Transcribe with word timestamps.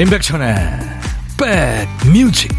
임백천의 0.00 0.54
백뮤직 1.36 2.50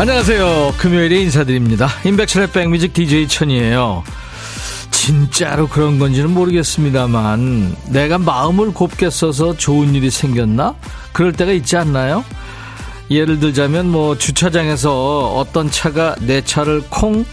안녕하세요. 0.00 0.74
금요일에 0.78 1.20
인사드립니다. 1.20 1.88
임백천의 2.04 2.50
백뮤직 2.50 2.92
DJ 2.92 3.28
천이에요. 3.28 4.02
진짜로 5.10 5.66
그런 5.66 5.98
건지는 5.98 6.30
모르겠습니다만 6.30 7.74
내가 7.88 8.16
마음을 8.16 8.72
곱게 8.72 9.10
써서 9.10 9.56
좋은 9.56 9.92
일이 9.96 10.08
생겼나? 10.08 10.76
그럴 11.12 11.32
때가 11.32 11.50
있지 11.50 11.76
않나요? 11.76 12.24
예를 13.10 13.40
들자면 13.40 13.90
뭐 13.90 14.16
주차장에서 14.16 15.34
어떤 15.34 15.68
차가 15.68 16.14
내 16.20 16.42
차를 16.42 16.84
콩 16.90 17.24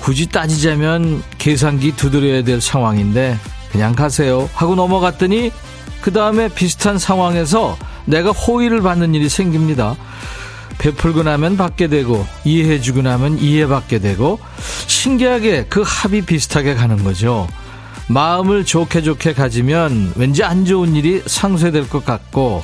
굳이 0.00 0.26
따지자면 0.26 1.22
계산기 1.38 1.94
두드려야 1.94 2.42
될 2.42 2.60
상황인데 2.60 3.38
그냥 3.70 3.94
가세요 3.94 4.50
하고 4.52 4.74
넘어갔더니 4.74 5.52
그 6.00 6.12
다음에 6.12 6.48
비슷한 6.48 6.98
상황에서 6.98 7.78
내가 8.04 8.32
호의를 8.32 8.82
받는 8.82 9.14
일이 9.14 9.28
생깁니다. 9.28 9.94
베풀고 10.86 11.24
나면 11.24 11.56
받게 11.56 11.88
되고 11.88 12.24
이해해주고 12.44 13.02
나면 13.02 13.38
이해받게 13.40 13.98
되고 13.98 14.38
신기하게 14.86 15.66
그 15.68 15.82
합이 15.84 16.22
비슷하게 16.22 16.74
가는 16.74 17.02
거죠. 17.02 17.48
마음을 18.08 18.64
좋게 18.64 19.02
좋게 19.02 19.32
가지면 19.32 20.12
왠지 20.14 20.44
안 20.44 20.64
좋은 20.64 20.94
일이 20.94 21.22
상쇄될 21.26 21.88
것 21.88 22.04
같고 22.04 22.62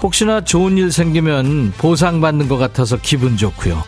혹시나 0.00 0.40
좋은 0.44 0.78
일 0.78 0.92
생기면 0.92 1.72
보상받는 1.78 2.46
것 2.46 2.58
같아서 2.58 2.96
기분 2.96 3.36
좋고요. 3.36 3.82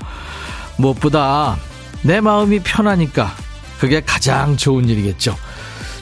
무엇보다 0.76 1.56
내 2.02 2.20
마음이 2.20 2.60
편하니까 2.64 3.32
그게 3.78 4.02
가장 4.04 4.56
좋은 4.56 4.88
일이겠죠. 4.88 5.36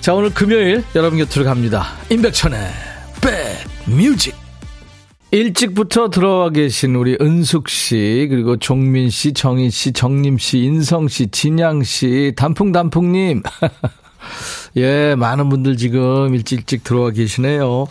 자 0.01 0.15
오늘 0.15 0.33
금요일 0.33 0.85
여러분 0.95 1.19
곁으로 1.19 1.45
갑니다. 1.45 1.89
임백천의 2.09 2.73
백뮤직 3.21 4.48
일찍부터 5.31 6.09
들어와 6.09 6.48
계신 6.48 6.95
우리 6.95 7.17
은숙 7.21 7.69
씨, 7.69 8.27
그리고 8.31 8.57
종민 8.57 9.11
씨, 9.11 9.34
정인 9.34 9.69
씨, 9.71 9.93
정림 9.93 10.39
씨, 10.39 10.59
인성 10.61 11.09
씨, 11.09 11.29
진양 11.31 11.83
씨, 11.83 12.33
단풍단풍님. 12.34 13.43
예, 14.79 15.15
많은 15.17 15.51
분들 15.51 15.77
지금 15.77 16.34
일찍 16.34 16.61
일찍 16.61 16.83
들어와 16.83 17.11
계시네요. 17.11 17.89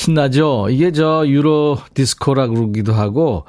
신나죠? 0.00 0.68
이게 0.70 0.92
저 0.92 1.24
Euro 1.26 1.78
disco라 1.92 2.46
그러기도 2.46 2.94
하고, 2.94 3.44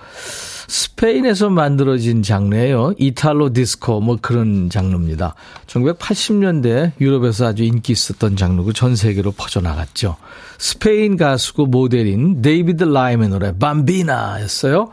스페인에서 0.68 1.50
만들어진 1.50 2.24
장르예요. 2.24 2.94
Italo 2.98 3.54
disco 3.54 4.02
뭐 4.02 4.18
그런 4.22 4.70
장르입니다. 4.70 5.36
1980년대 5.68 6.92
유럽에서 7.00 7.48
아주 7.48 7.64
인기 7.64 7.94
있었던 7.94 8.36
장르고 8.36 8.74
전 8.74 8.98
세계로 8.98 9.32
퍼져나갔죠. 9.32 10.18
스페인 10.58 11.16
가수고 11.16 11.68
모델인 11.68 12.42
데이비드 12.42 12.84
라임의 12.84 13.30
노래 13.30 13.58
Bambina였어요. 13.58 14.92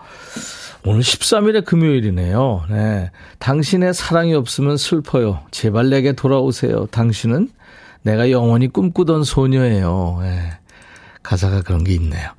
오늘 0.84 1.00
13일의 1.00 1.64
금요일이네요. 1.64 2.66
네. 2.70 3.10
당신의 3.40 3.94
사랑이 3.94 4.34
없으면 4.34 4.76
슬퍼요. 4.76 5.40
제발 5.50 5.90
내게 5.90 6.12
돌아오세요. 6.12 6.86
당신은 6.86 7.50
내가 8.02 8.30
영원히 8.30 8.68
꿈꾸던 8.68 9.24
소녀예요. 9.24 10.18
네. 10.22 10.57
가사가 11.28 11.60
그런 11.60 11.84
게 11.84 11.92
있네요. 11.96 12.30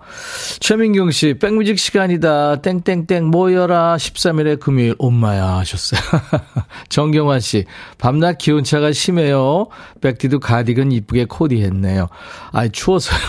최민경 0.60 1.12
씨, 1.12 1.36
백뮤직 1.36 1.78
시간이다. 1.78 2.64
땡땡땡 2.64 3.28
모여라. 3.28 3.98
13일의 3.98 4.60
금요일 4.60 4.96
엄마야 4.98 5.58
하셨어요. 5.58 6.02
정경화 6.90 7.40
씨, 7.40 7.66
밤낮 8.00 8.40
기온차가 8.40 8.92
심해요. 8.92 9.68
백디도 10.02 10.40
가디건 10.40 10.92
이쁘게 10.92 11.26
코디했네요. 11.26 12.08
아, 12.52 12.68
추워서요. 12.68 13.20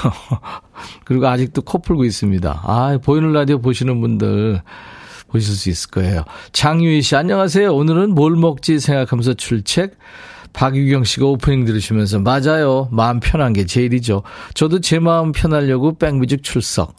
그리고 1.04 1.28
아직도 1.28 1.60
코 1.60 1.82
풀고 1.82 2.06
있습니다. 2.06 2.62
아, 2.64 2.98
보이는 3.04 3.30
라디오 3.34 3.58
보시는 3.58 4.00
분들 4.00 4.62
보실 5.28 5.54
수 5.54 5.68
있을 5.68 5.90
거예요. 5.90 6.24
장유희 6.52 7.02
씨, 7.02 7.16
안녕하세요. 7.16 7.74
오늘은 7.74 8.14
뭘 8.14 8.34
먹지 8.34 8.80
생각하면서 8.80 9.34
출첵. 9.34 9.92
박유경 10.52 11.04
씨가 11.04 11.26
오프닝 11.26 11.64
들으시면서 11.64 12.20
맞아요. 12.20 12.88
마음 12.90 13.20
편한 13.20 13.52
게 13.52 13.66
제일이죠. 13.66 14.22
저도 14.54 14.80
제 14.80 14.98
마음 14.98 15.32
편하려고 15.32 15.96
백뮤직 15.96 16.42
출석. 16.42 16.94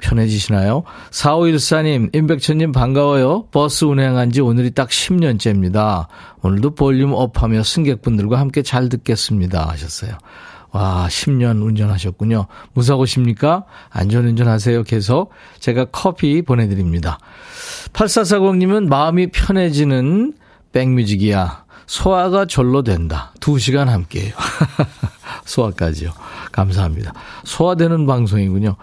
편해지시나요? 0.00 0.82
4514님, 1.10 2.14
임백천님 2.14 2.72
반가워요. 2.72 3.46
버스 3.50 3.84
운행한 3.84 4.32
지 4.32 4.40
오늘이 4.40 4.72
딱 4.72 4.88
10년째입니다. 4.88 6.08
오늘도 6.42 6.74
볼륨 6.74 7.12
업하며 7.12 7.62
승객분들과 7.62 8.38
함께 8.38 8.62
잘 8.62 8.88
듣겠습니다. 8.88 9.68
하셨어요. 9.70 10.18
와, 10.72 11.06
10년 11.08 11.64
운전하셨군요. 11.64 12.46
무사고십니까? 12.72 13.64
안전운전 13.90 14.48
하세요. 14.48 14.82
계속. 14.82 15.30
제가 15.60 15.86
커피 15.86 16.42
보내드립니다. 16.42 17.18
8440님은 17.92 18.88
마음이 18.88 19.28
편해지는 19.28 20.34
백뮤직이야. 20.72 21.63
소화가 21.86 22.46
절로 22.46 22.82
된다. 22.82 23.32
두 23.40 23.58
시간 23.58 23.88
함께해요. 23.88 24.32
소화까지요. 25.44 26.12
감사합니다. 26.52 27.12
소화되는 27.44 28.06
방송이군요. 28.06 28.76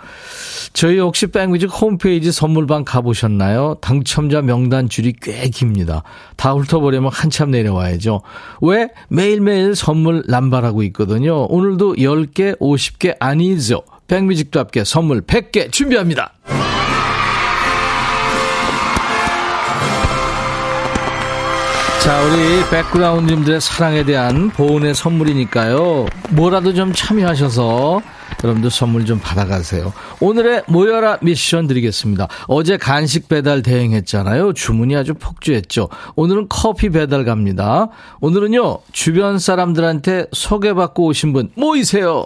저희 0.73 0.99
혹시 0.99 1.27
백뮤직 1.27 1.69
홈페이지 1.69 2.31
선물방 2.31 2.85
가보셨나요? 2.85 3.77
당첨자 3.81 4.41
명단 4.41 4.89
줄이 4.89 5.13
꽤 5.19 5.49
깁니다. 5.49 6.03
다 6.35 6.53
훑어보려면 6.53 7.11
한참 7.13 7.51
내려와야죠. 7.51 8.21
왜? 8.61 8.89
매일매일 9.09 9.75
선물 9.75 10.23
남발하고 10.27 10.83
있거든요. 10.83 11.45
오늘도 11.45 11.95
10개, 11.95 12.57
50개 12.59 13.15
아니죠. 13.19 13.83
백뮤직도 14.07 14.59
함께 14.59 14.83
선물 14.83 15.21
100개 15.21 15.71
준비합니다. 15.71 16.33
자, 22.03 22.19
우리 22.23 22.67
백그라운드님들의 22.71 23.61
사랑에 23.61 24.03
대한 24.03 24.49
보온의 24.49 24.95
선물이니까요. 24.95 26.07
뭐라도 26.31 26.73
좀 26.73 26.91
참여하셔서 26.93 28.01
여러분들 28.43 28.71
선물 28.71 29.05
좀 29.05 29.19
받아가세요. 29.19 29.93
오늘의 30.19 30.63
모여라 30.67 31.19
미션 31.21 31.67
드리겠습니다. 31.67 32.27
어제 32.47 32.77
간식 32.77 33.29
배달 33.29 33.61
대행했잖아요. 33.61 34.53
주문이 34.53 34.95
아주 34.95 35.13
폭주했죠. 35.13 35.89
오늘은 36.15 36.47
커피 36.49 36.89
배달 36.89 37.23
갑니다. 37.23 37.89
오늘은요, 38.19 38.79
주변 38.91 39.37
사람들한테 39.37 40.25
소개받고 40.31 41.05
오신 41.05 41.33
분 41.33 41.51
모이세요. 41.53 42.25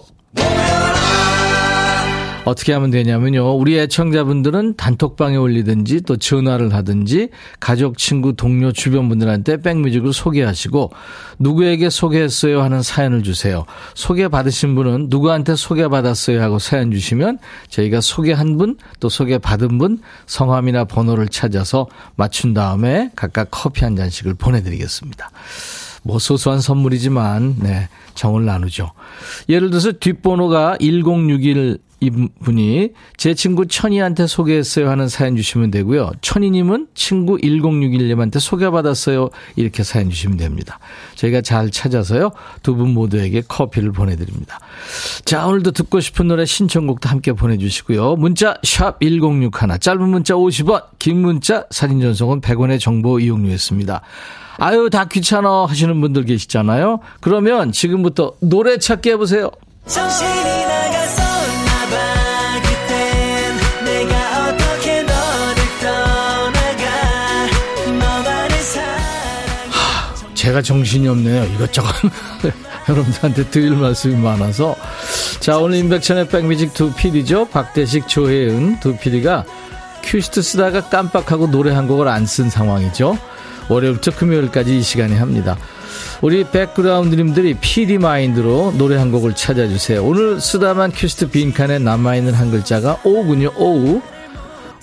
어떻게 2.45 2.73
하면 2.73 2.91
되냐면요. 2.91 3.57
우리 3.57 3.77
애청자분들은 3.79 4.75
단톡방에 4.77 5.35
올리든지 5.35 6.01
또 6.01 6.15
전화를 6.17 6.73
하든지 6.73 7.29
가족, 7.59 7.97
친구, 7.97 8.35
동료, 8.35 8.71
주변 8.71 9.09
분들한테 9.09 9.57
백뮤직을 9.61 10.13
소개하시고 10.13 10.91
누구에게 11.39 11.89
소개했어요 11.89 12.61
하는 12.61 12.81
사연을 12.81 13.23
주세요. 13.23 13.65
소개받으신 13.95 14.75
분은 14.75 15.07
누구한테 15.09 15.55
소개받았어요 15.55 16.41
하고 16.41 16.59
사연 16.59 16.91
주시면 16.91 17.39
저희가 17.69 18.01
소개한 18.01 18.57
분 18.57 18.77
또 18.99 19.09
소개받은 19.09 19.77
분 19.77 19.99
성함이나 20.25 20.85
번호를 20.85 21.27
찾아서 21.27 21.87
맞춘 22.15 22.53
다음에 22.53 23.11
각각 23.15 23.47
커피 23.51 23.83
한 23.83 23.95
잔씩을 23.95 24.35
보내드리겠습니다. 24.35 25.31
뭐 26.03 26.19
소소한 26.19 26.61
선물이지만 26.61 27.55
네 27.59 27.89
정을 28.13 28.45
나누죠. 28.45 28.91
예를 29.49 29.71
들어서 29.71 29.91
뒷번호가 29.91 30.77
1061 30.79 31.79
이분이 32.05 32.89
제 33.17 33.33
친구 33.33 33.67
천이한테 33.67 34.27
소개했어요 34.27 34.89
하는 34.89 35.07
사연 35.07 35.35
주시면 35.35 35.71
되고요. 35.71 36.11
천이님은 36.21 36.87
친구 36.95 37.37
1061님한테 37.37 38.39
소개받았어요. 38.39 39.29
이렇게 39.55 39.83
사연 39.83 40.09
주시면 40.09 40.37
됩니다. 40.37 40.79
저희가 41.15 41.41
잘 41.41 41.71
찾아서요. 41.71 42.31
두 42.63 42.75
분 42.75 42.93
모두에게 42.93 43.41
커피를 43.47 43.91
보내드립니다. 43.93 44.59
자, 45.23 45.47
오늘도 45.47 45.71
듣고 45.71 46.01
싶은 46.01 46.27
노래 46.27 46.45
신청곡도 46.45 47.07
함께 47.07 47.31
보내주시고요. 47.31 48.17
문자 48.17 48.55
샵 48.63 48.99
1061, 48.99 49.79
짧은 49.79 50.09
문자 50.09 50.33
50원, 50.33 50.83
긴 50.99 51.21
문자 51.21 51.65
사진 51.71 52.01
전송은 52.01 52.41
100원의 52.41 52.79
정보 52.81 53.19
이용료였습니다. 53.19 54.01
아유, 54.57 54.89
다 54.91 55.05
귀찮아 55.05 55.65
하시는 55.65 55.99
분들 56.01 56.25
계시잖아요. 56.25 56.99
그러면 57.21 57.71
지금부터 57.71 58.33
노래 58.41 58.77
찾기 58.77 59.11
해보세요. 59.11 59.51
정신이 59.87 60.64
제가 70.45 70.61
정신이 70.61 71.07
없네요. 71.07 71.43
이것저것 71.55 71.89
여러분들한테 72.87 73.49
드릴 73.49 73.71
말씀이 73.71 74.15
많아서 74.15 74.75
자 75.39 75.57
오늘 75.57 75.77
인백천의 75.79 76.27
백뮤직 76.27 76.71
두 76.75 76.93
PD죠. 76.93 77.47
박대식 77.47 78.07
조혜은 78.07 78.79
두 78.79 78.95
PD가 78.95 79.43
큐시트 80.03 80.43
쓰다가 80.43 80.81
깜빡하고 80.81 81.49
노래 81.49 81.73
한 81.73 81.87
곡을 81.87 82.07
안 82.07 82.27
쓴 82.27 82.51
상황이죠. 82.51 83.17
월요일부터 83.69 84.11
금요일까지 84.11 84.77
이 84.77 84.83
시간에 84.83 85.17
합니다. 85.17 85.57
우리 86.21 86.43
백그라운드님들이 86.43 87.55
PD 87.59 87.97
마인드로 87.97 88.75
노래 88.77 88.97
한 88.97 89.11
곡을 89.11 89.33
찾아주세요. 89.33 90.05
오늘 90.05 90.39
쓰다만 90.39 90.91
큐시트 90.91 91.31
빈칸에 91.31 91.79
남아있는 91.79 92.35
한 92.35 92.51
글자가 92.51 92.99
오군요. 93.03 93.51
오우. 93.55 93.99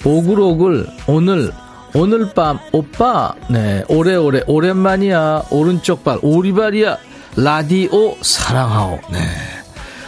오글오글 0.05 0.89
오늘 1.07 1.53
오늘 1.95 2.31
밤 2.35 2.59
오빠. 2.73 3.35
네 3.51 3.85
오래오래 3.89 4.43
오랜만이야. 4.47 5.45
오른쪽 5.51 6.05
발 6.05 6.19
오리발이야. 6.23 6.97
라디오 7.37 8.17
사랑하오. 8.23 8.99
네. 9.11 9.19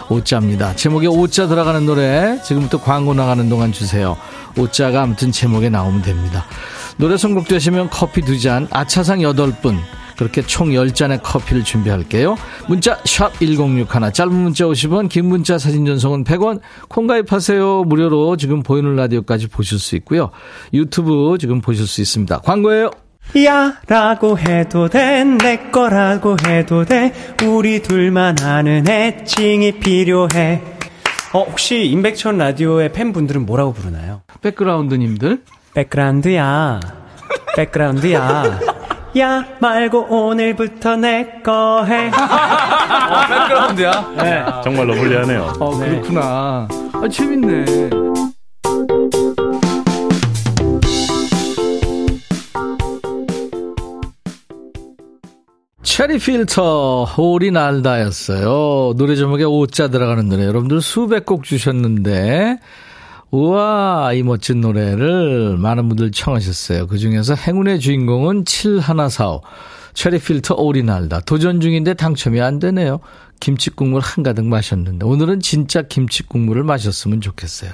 오자입니다. 0.09 0.77
제목에 0.77 1.07
오자 1.07 1.47
들어가는 1.47 1.85
노래. 1.87 2.39
지금부터 2.43 2.81
광고 2.81 3.15
나가는 3.15 3.47
동안 3.49 3.73
주세요. 3.73 4.17
오자가 4.59 5.03
아무튼 5.03 5.33
제목에 5.33 5.69
나오면 5.71 6.03
됩니다. 6.03 6.45
노래 6.97 7.17
선곡되시면 7.17 7.91
커피 7.91 8.23
두 8.23 8.39
잔 8.39 8.69
아차상 8.71 9.23
여덟 9.23 9.51
분 9.51 9.79
그렇게 10.17 10.43
총 10.43 10.71
10잔의 10.71 11.21
커피를 11.23 11.65
준비할게요. 11.65 12.37
문자 12.69 12.99
1061, 13.05 14.13
짧은 14.13 14.33
문자 14.33 14.65
50원, 14.65 15.09
긴 15.09 15.27
문자 15.27 15.59
사진 15.59 15.85
전송은 15.87 16.25
100원, 16.25 16.61
콩 16.89 17.07
가입하세요. 17.07 17.85
무료로 17.85 18.37
지금 18.37 18.63
보이는 18.63 18.95
라디오까지 18.97 19.49
보실 19.49 19.79
수 19.79 19.97
있고요. 19.97 20.31
유튜브 20.73 21.37
지금 21.41 21.61
보실 21.61 21.87
수 21.87 22.01
있습니다. 22.01 22.39
광고예요. 22.39 22.91
야 23.47 23.81
라고 23.89 24.39
해도 24.39 24.89
돼 24.91 25.25
내 25.25 25.71
거라고 25.71 26.37
해도 26.47 26.85
돼 26.85 27.11
우리 27.47 27.81
둘만 27.81 28.37
아는 28.43 28.87
애칭이 28.87 29.81
필요해 29.81 30.63
어 31.33 31.41
혹시 31.43 31.87
임백천 31.87 32.37
라디오의 32.37 32.93
팬분들은 32.93 33.47
뭐라고 33.47 33.73
부르나요? 33.73 34.21
백그라운드님들 34.43 35.43
백그라운드야 35.73 36.81
백그라운드야 37.57 38.61
야 39.19 39.45
말고 39.61 40.07
오늘부터 40.11 40.97
내 40.97 41.41
거 41.45 41.85
해. 41.85 42.09
어, 42.11 43.27
백그라운드야? 43.29 44.13
네. 44.17 44.45
정말 44.65 44.87
러블리하네요. 44.89 45.53
어, 45.61 45.79
그렇구나. 45.79 46.67
아, 46.95 47.09
재밌네. 47.09 47.91
체리 55.83 56.19
필터 56.19 57.05
홀이 57.05 57.51
날다였어요. 57.51 58.95
노래 58.97 59.15
제목에 59.17 59.45
오자 59.45 59.89
들어가는 59.89 60.29
노래 60.29 60.45
여러분들 60.45 60.81
수백 60.81 61.27
곡 61.27 61.45
주셨는데 61.45 62.59
우와, 63.35 64.13
이 64.15 64.23
멋진 64.23 64.61
노래를 64.61 65.57
많은 65.59 65.89
분들 65.89 66.13
청하셨어요. 66.13 66.87
그 66.87 66.99
중에서 66.99 67.35
행운의 67.35 67.81
주인공은 67.81 68.45
7145. 68.45 69.43
체리 69.93 70.21
필터 70.21 70.55
오리날다. 70.55 71.21
도전 71.21 71.61
중인데 71.61 71.95
당첨이 71.95 72.41
안 72.41 72.61
되네요. 72.61 73.01
김치 73.41 73.71
국물 73.71 74.01
한가득 74.03 74.45
마셨는데 74.45 75.05
오늘은 75.05 75.41
진짜 75.41 75.83
김치 75.83 76.23
국물을 76.23 76.63
마셨으면 76.63 77.21
좋겠어요. 77.21 77.73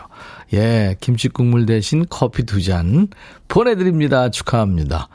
예, 0.54 0.96
김치 1.00 1.28
국물 1.28 1.66
대신 1.66 2.06
커피 2.08 2.44
두 2.44 2.62
잔 2.62 3.08
보내드립니다. 3.48 4.30
축하합니다. 4.30 5.08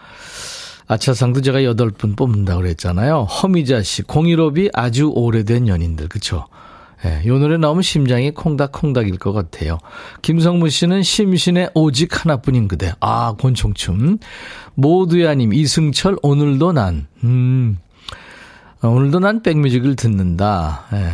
아차상도 0.88 1.42
제가 1.42 1.58
8분 1.60 2.16
뽑는다고 2.16 2.62
그랬잖아요. 2.62 3.24
허미자 3.24 3.82
씨, 3.82 4.04
015비 4.04 4.70
아주 4.74 5.10
오래된 5.10 5.68
연인들, 5.68 6.08
그쵸? 6.08 6.46
예, 7.04 7.28
요 7.28 7.38
노래 7.40 7.58
나오면 7.58 7.82
심장이 7.82 8.32
콩닥콩닥일 8.32 9.18
것 9.18 9.34
같아요. 9.34 9.80
김성무 10.22 10.70
씨는 10.70 11.04
심신의 11.04 11.72
오직 11.74 12.24
하나뿐인 12.24 12.68
그대. 12.68 12.94
아, 13.02 13.36
곤충춤. 13.38 14.20
모두야님, 14.76 15.54
이승철, 15.54 16.18
오늘도 16.22 16.72
난. 16.72 17.08
음, 17.24 17.78
어, 18.82 18.88
오늘도 18.88 19.20
난 19.20 19.44
백뮤직을 19.44 19.96
듣는다. 19.96 20.86
예, 20.94 21.12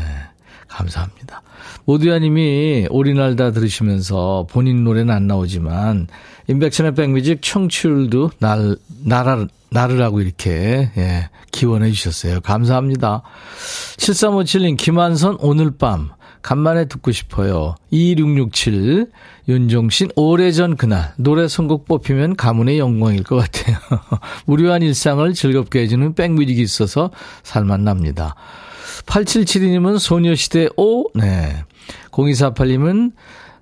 감사합니다. 0.67 1.41
모두야님이 1.85 2.87
오리날다 2.89 3.51
들으시면서 3.51 4.47
본인 4.49 4.83
노래는 4.83 5.13
안 5.13 5.27
나오지만, 5.27 6.07
인백천의 6.47 6.95
백뮤직 6.95 7.41
청취율도 7.41 8.31
날, 8.39 8.75
나라, 9.03 9.45
나르라고 9.69 10.21
이렇게, 10.21 10.91
예, 10.97 11.29
기원해 11.51 11.91
주셨어요. 11.91 12.41
감사합니다. 12.41 13.23
7357님, 13.97 14.77
김완선 14.77 15.37
오늘 15.39 15.71
밤, 15.71 16.09
간만에 16.41 16.85
듣고 16.85 17.11
싶어요. 17.11 17.75
2667, 17.91 19.11
윤종신, 19.47 20.09
오래전 20.15 20.75
그날, 20.75 21.13
노래 21.17 21.47
선곡 21.47 21.85
뽑히면 21.85 22.35
가문의 22.35 22.79
영광일 22.79 23.23
것 23.23 23.35
같아요. 23.37 23.77
무료한 24.45 24.81
일상을 24.81 25.33
즐겁게 25.33 25.81
해주는 25.81 26.13
백뮤직이 26.15 26.61
있어서 26.61 27.11
살맛납니다. 27.43 28.35
8772님은 29.05 29.99
소녀시대 29.99 30.69
오, 30.77 31.09
네. 31.13 31.63
0248님은 32.11 33.13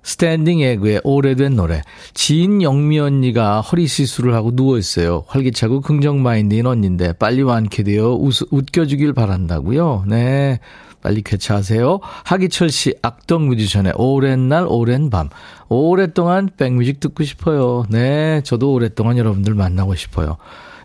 스탠딩 0.02 0.60
에그의 0.60 1.02
오래된 1.04 1.56
노래. 1.56 1.82
지인 2.14 2.62
영미 2.62 2.98
언니가 2.98 3.60
허리 3.60 3.86
시술을 3.86 4.34
하고 4.34 4.50
누워있어요. 4.52 5.24
활기차고 5.28 5.82
긍정 5.82 6.22
마인드인 6.22 6.66
언니인데 6.66 7.14
빨리 7.14 7.42
완쾌되어 7.42 8.14
웃, 8.14 8.42
웃겨주길 8.50 9.12
바란다고요. 9.12 10.04
네. 10.06 10.58
빨리 11.02 11.22
쾌차하세요. 11.22 12.00
하기철 12.24 12.68
씨, 12.70 12.94
악동 13.00 13.48
뮤지션의 13.48 13.94
오랜 13.96 14.48
날, 14.48 14.66
오랜 14.68 15.08
밤. 15.08 15.30
오랫동안 15.68 16.50
백뮤직 16.56 17.00
듣고 17.00 17.24
싶어요. 17.24 17.84
네. 17.88 18.42
저도 18.44 18.72
오랫동안 18.72 19.16
여러분들 19.16 19.54
만나고 19.54 19.94
싶어요. 19.94 20.36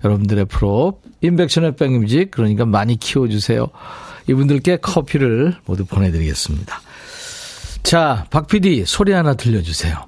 여러분들의 0.05 0.45
프로, 0.45 1.01
인백션의 1.21 1.75
백뮤직, 1.75 2.31
그러니까 2.31 2.65
많이 2.65 2.95
키워주세요. 2.95 3.67
이분들께 4.29 4.77
커피를 4.77 5.55
모두 5.65 5.85
보내드리겠습니다. 5.85 6.81
자, 7.85 8.25
박 8.31 8.47
PD 8.47 8.83
소리 8.85 9.11
하나 9.13 9.35
들려주세요. 9.35 10.07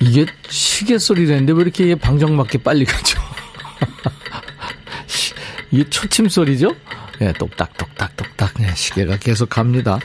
이게 0.00 0.24
시계 0.48 0.96
소리라는데 0.98 1.52
왜 1.52 1.60
이렇게 1.62 1.94
방정맞게 1.94 2.58
빨리 2.62 2.84
가죠? 2.86 3.20
이게 5.70 5.88
초침 5.90 6.28
소리죠? 6.28 6.74
예, 7.20 7.26
네, 7.26 7.32
똑딱 7.34 7.76
똑딱 7.76 8.16
똑딱 8.16 8.54
네, 8.58 8.72
시계가 8.74 9.18
계속 9.18 9.50
갑니다. 9.50 9.98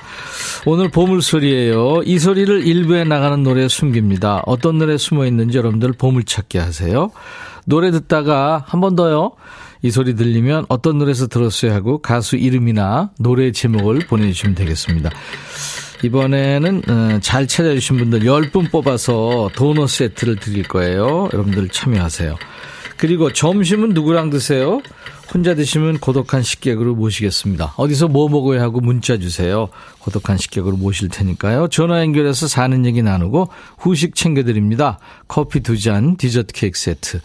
오늘 0.65 0.89
보물 0.89 1.21
소리예요. 1.21 2.01
이 2.03 2.17
소리를 2.19 2.65
일부에 2.67 3.03
나가는 3.05 3.41
노래에 3.43 3.67
숨깁니다. 3.69 4.41
어떤 4.45 4.77
노래에 4.79 4.97
숨어 4.97 5.25
있는지 5.25 5.57
여러분들 5.57 5.93
보물 5.93 6.23
찾기 6.25 6.57
하세요. 6.57 7.11
노래 7.65 7.91
듣다가 7.91 8.65
한 8.67 8.81
번 8.81 8.95
더요. 8.95 9.31
이 9.83 9.91
소리 9.91 10.15
들리면 10.15 10.65
어떤 10.69 10.97
노래에서 10.97 11.27
들었어요 11.27 11.73
하고 11.73 12.01
가수 12.01 12.37
이름이나 12.37 13.11
노래 13.19 13.51
제목을 13.51 13.99
보내주시면 14.07 14.55
되겠습니다. 14.55 15.11
이번에는 16.03 16.81
어, 16.87 17.19
잘 17.21 17.47
찾아주신 17.47 17.97
분들 17.97 18.21
10분 18.21 18.71
뽑아서 18.71 19.51
도넛 19.55 19.89
세트를 19.89 20.37
드릴 20.37 20.63
거예요. 20.63 21.29
여러분들 21.33 21.67
참여하세요. 21.67 22.37
그리고 22.97 23.33
점심은 23.33 23.89
누구랑 23.89 24.29
드세요? 24.29 24.81
혼자 25.33 25.55
드시면 25.55 25.97
고독한 25.97 26.43
식객으로 26.43 26.93
모시겠습니다. 26.93 27.73
어디서 27.77 28.07
뭐 28.07 28.29
먹어야 28.29 28.61
하고 28.61 28.81
문자 28.81 29.17
주세요. 29.17 29.67
고독한 29.97 30.37
식객으로 30.37 30.77
모실 30.77 31.09
테니까요. 31.09 31.69
전화 31.69 32.01
연결해서 32.01 32.47
사는 32.47 32.85
얘기 32.85 33.01
나누고 33.01 33.49
후식 33.79 34.13
챙겨드립니다. 34.13 34.99
커피 35.27 35.61
두 35.61 35.79
잔, 35.79 36.17
디저트 36.17 36.53
케이크 36.53 36.77
세트. 36.77 37.19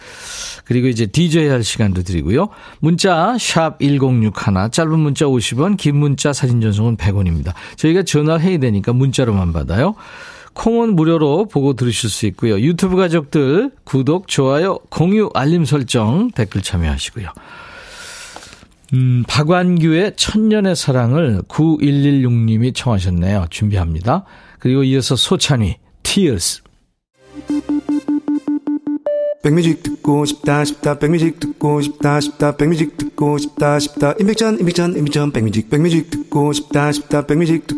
그리고 0.65 0.89
이제 0.89 1.05
DJ 1.05 1.49
할 1.49 1.63
시간도 1.63 2.03
드리고요. 2.03 2.49
문자 2.81 3.37
샵 3.39 3.79
1061, 3.79 4.71
짧은 4.73 4.99
문자 4.99 5.27
50원, 5.27 5.77
긴 5.77 5.97
문자 5.97 6.33
사진 6.33 6.63
전송은 6.63 6.97
100원입니다. 6.97 7.53
저희가 7.77 8.05
전화를 8.05 8.43
해야 8.43 8.59
되니까 8.59 8.95
문자로만 8.95 9.53
받아요. 9.53 9.95
콩은 10.55 10.97
무료로 10.97 11.49
보고 11.49 11.75
들으실 11.75 12.09
수 12.09 12.25
있고요. 12.27 12.59
유튜브 12.59 12.97
가족들 12.97 13.71
구독, 13.85 14.29
좋아요, 14.29 14.79
공유, 14.89 15.29
알림 15.35 15.67
설정, 15.67 16.31
댓글 16.31 16.63
참여하시고요. 16.63 17.29
음, 18.95 19.23
박완규의 19.29 20.15
천년의 20.17 20.75
사랑을 20.75 21.43
9116님이 21.49 22.75
청하셨네요. 22.75 23.47
준비합니다. 23.51 24.25
그리고 24.59 24.83
이어서 24.83 25.15
소찬휘, 25.15 25.77
Tears. 26.03 26.63
백뮤직 29.43 29.83
듣고 29.83 30.25
싶다 30.25 30.65
싶다 30.65 30.99
백뮤직 30.99 31.39
듣고 31.39 31.81
싶다 31.81 32.21
싶다 32.21 32.57
백뮤직 32.57 32.99
듣고 32.99 33.39
싶다 33.39 33.79
싶다 33.79 34.15
임백천 34.19 34.59
임백천 34.59 34.97
임백천 34.97 35.33
백뮤직 35.33 35.71
백뮤직 35.71 36.11
듣고 36.11 36.53
싶다 36.53 36.91
싶다 36.91 37.25
백뮤직 37.25 37.67
듣고 37.67 37.78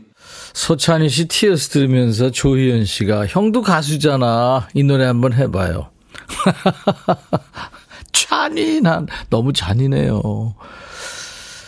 소찬희 0.53 1.09
씨 1.09 1.27
티어스 1.27 1.69
들으면서 1.69 2.29
조희연 2.31 2.85
씨가 2.85 3.27
형도 3.27 3.61
가수잖아. 3.61 4.67
이 4.73 4.83
노래 4.83 5.05
한번 5.05 5.33
해봐요. 5.33 5.89
잔인한, 8.11 9.07
너무 9.29 9.53
잔인해요. 9.53 10.55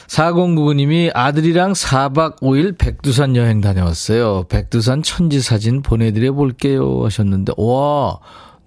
4099님이 0.08 1.12
아들이랑 1.14 1.74
4박 1.74 2.40
5일 2.40 2.78
백두산 2.78 3.36
여행 3.36 3.62
다녀왔어요. 3.62 4.46
백두산 4.48 5.02
천지 5.02 5.42
사진 5.42 5.82
보내드려 5.82 6.34
볼게요. 6.34 7.04
하셨는데, 7.04 7.54
와, 7.58 8.20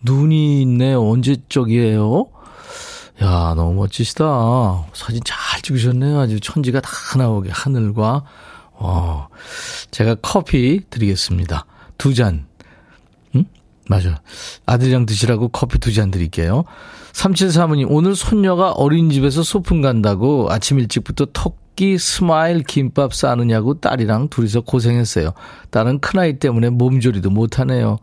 눈이 0.02 0.62
있네요. 0.62 1.08
언제 1.08 1.37
쪽이에요? 1.49 2.26
야, 3.23 3.54
너무 3.56 3.75
멋지시다. 3.75 4.87
사진 4.92 5.20
잘 5.25 5.62
찍으셨네요. 5.62 6.18
아주 6.18 6.40
천지가 6.40 6.80
다 6.80 6.90
나오게, 7.16 7.50
하늘과. 7.52 8.25
와, 8.78 9.28
제가 9.90 10.16
커피 10.23 10.80
드리겠습니다. 10.90 11.64
두 11.99 12.14
잔. 12.14 12.47
응? 13.35 13.45
맞아. 13.88 14.21
아들이랑 14.66 15.06
드시라고 15.06 15.49
커피 15.49 15.78
두 15.78 15.92
잔 15.92 16.11
드릴게요. 16.11 16.64
37사모님, 17.12 17.87
오늘 17.88 18.14
손녀가 18.14 18.73
어린이집에서 18.73 19.42
소풍 19.42 19.80
간다고 19.80 20.49
아침 20.50 20.78
일찍부터 20.78 21.26
토끼 21.33 21.97
스마일 21.97 22.62
김밥 22.62 23.14
싸느냐고 23.14 23.80
딸이랑 23.80 24.28
둘이서 24.28 24.62
고생했어요. 24.62 25.33
딸은 25.71 26.00
큰아이 26.00 26.38
때문에 26.38 26.68
몸조리도 26.71 27.30
못하네요. 27.30 27.99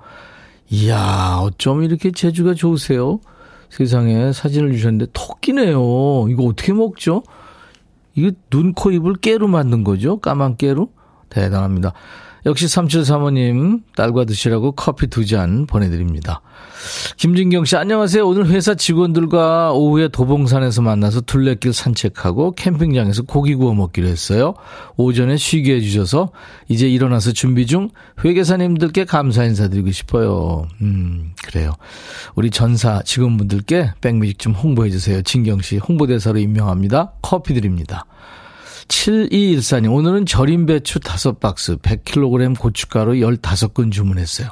이야, 0.72 1.38
어쩜 1.42 1.84
이렇게 1.84 2.12
재주가 2.12 2.56
좋으세요? 2.56 3.20
세상에 3.70 4.32
사진을 4.34 4.72
주셨는데 4.74 5.08
토끼네요. 5.14 6.28
이거 6.30 6.44
어떻게 6.46 6.74
먹죠? 6.74 7.22
이거 8.16 8.32
눈, 8.50 8.74
코, 8.74 8.92
입을 8.92 9.16
깨로 9.16 9.48
만든 9.48 9.84
거죠? 9.84 10.20
까만 10.20 10.58
깨로? 10.58 10.90
대단합니다. 11.30 11.94
역시 12.46 12.66
3735님, 12.66 13.84
딸과 13.96 14.26
드시라고 14.26 14.74
커피 14.74 15.08
두 15.08 15.24
잔 15.26 15.66
보내드립니다. 15.66 16.42
김진경 17.16 17.64
씨, 17.64 17.78
안녕하세요. 17.78 18.28
오늘 18.28 18.48
회사 18.48 18.76
직원들과 18.76 19.72
오후에 19.72 20.10
도봉산에서 20.10 20.82
만나서 20.82 21.22
둘레길 21.22 21.72
산책하고 21.72 22.52
캠핑장에서 22.52 23.24
고기 23.24 23.56
구워 23.56 23.74
먹기로 23.74 24.06
했어요. 24.10 24.56
오전에 24.98 25.38
쉬게 25.38 25.76
해주셔서 25.76 26.32
이제 26.68 26.90
일어나서 26.90 27.32
준비 27.32 27.66
중 27.66 27.90
회계사님들께 28.26 29.06
감사 29.06 29.46
인사드리고 29.46 29.92
싶어요. 29.92 30.68
음, 30.82 31.32
그래요. 31.46 31.72
우리 32.36 32.52
전사 32.52 33.02
직원분들께 33.04 33.92
백뮤직 34.02 34.40
좀 34.40 34.52
홍보해 34.52 34.90
주세요. 34.90 35.22
진경 35.22 35.62
씨, 35.62 35.78
홍보대사로 35.78 36.40
임명합니다. 36.40 37.14
커피 37.22 37.54
드립니다. 37.54 38.06
7214님, 38.94 39.92
오늘은 39.92 40.26
절임 40.28 40.66
배추 40.66 41.00
5박스, 41.00 41.80
100kg 41.82 42.58
고춧가루 42.60 43.14
15근 43.14 43.92
주문했어요. 43.92 44.50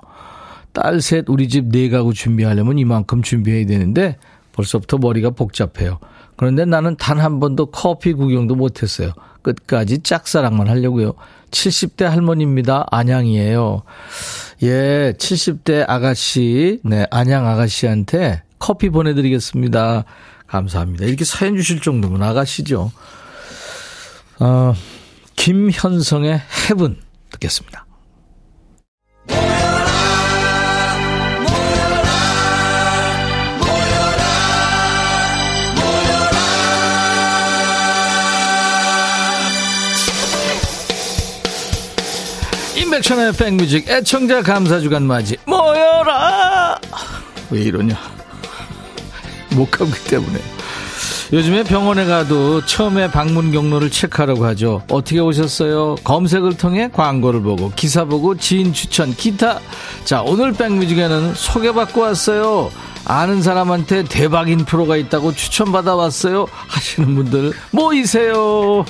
딸 0.74 1.00
셋, 1.00 1.26
우리 1.30 1.48
집 1.48 1.70
네 1.70 1.90
가구 1.90 2.14
준비하려면 2.14 2.80
이만큼 2.80 3.22
준비해야 3.22 3.66
되는데 3.68 4.18
벌써부터 4.54 4.98
머리가 4.98 5.30
복잡해요. 5.30 6.00
그런데 6.38 6.66
나는 6.66 6.96
단 6.98 7.20
한 7.20 7.40
번도 7.40 7.68
커피 7.68 8.14
구경도 8.14 8.56
못했어요. 8.56 9.12
끝까지 9.44 10.00
짝사랑만 10.00 10.68
하려고요. 10.68 11.14
70대 11.52 12.04
할머니입니다. 12.06 12.86
안양이에요. 12.90 13.84
예, 14.64 15.14
70대 15.18 15.86
아가씨, 15.88 16.80
네, 16.84 17.06
안양 17.12 17.48
아가씨한테 17.48 18.42
커피 18.60 18.90
보내드리겠습니다. 18.90 20.04
감사합니다. 20.48 21.06
이렇게 21.06 21.26
사연 21.26 21.56
주실 21.56 21.80
정도면 21.82 22.24
아가씨죠. 22.24 22.92
어, 24.42 24.74
김현성의 25.36 26.42
해븐 26.68 26.98
듣겠습니다. 27.30 27.86
임백천의 42.76 43.34
백뮤직 43.34 43.88
애청자 43.88 44.42
감사주간 44.42 45.04
맞이 45.04 45.38
모여라! 45.46 46.80
왜 47.52 47.62
이러냐? 47.62 47.96
목감기 49.52 50.04
때문에 50.06 50.40
요즘에 51.34 51.64
병원에 51.64 52.06
가도 52.06 52.66
처음에 52.66 53.10
방문 53.10 53.52
경로를 53.52 53.90
체크하라고 53.90 54.46
하죠. 54.48 54.84
어떻게 54.90 55.20
오셨어요? 55.20 55.96
검색을 56.04 56.58
통해 56.58 56.90
광고를 56.92 57.42
보고 57.42 57.72
기사 57.74 58.04
보고 58.04 58.36
지인 58.36 58.74
추천 58.74 59.14
기타. 59.14 59.60
자 60.04 60.22
오늘 60.22 60.52
백뮤직에는 60.52 61.34
소개받고 61.34 62.02
왔어요. 62.02 62.70
아는 63.06 63.42
사람한테 63.42 64.04
대박 64.04 64.50
인 64.50 64.66
프로가 64.66 64.98
있다고 64.98 65.34
추천받아 65.34 65.96
왔어요. 65.96 66.48
하시는 66.52 67.16
분들 67.16 67.54
모이세요. 67.72 68.86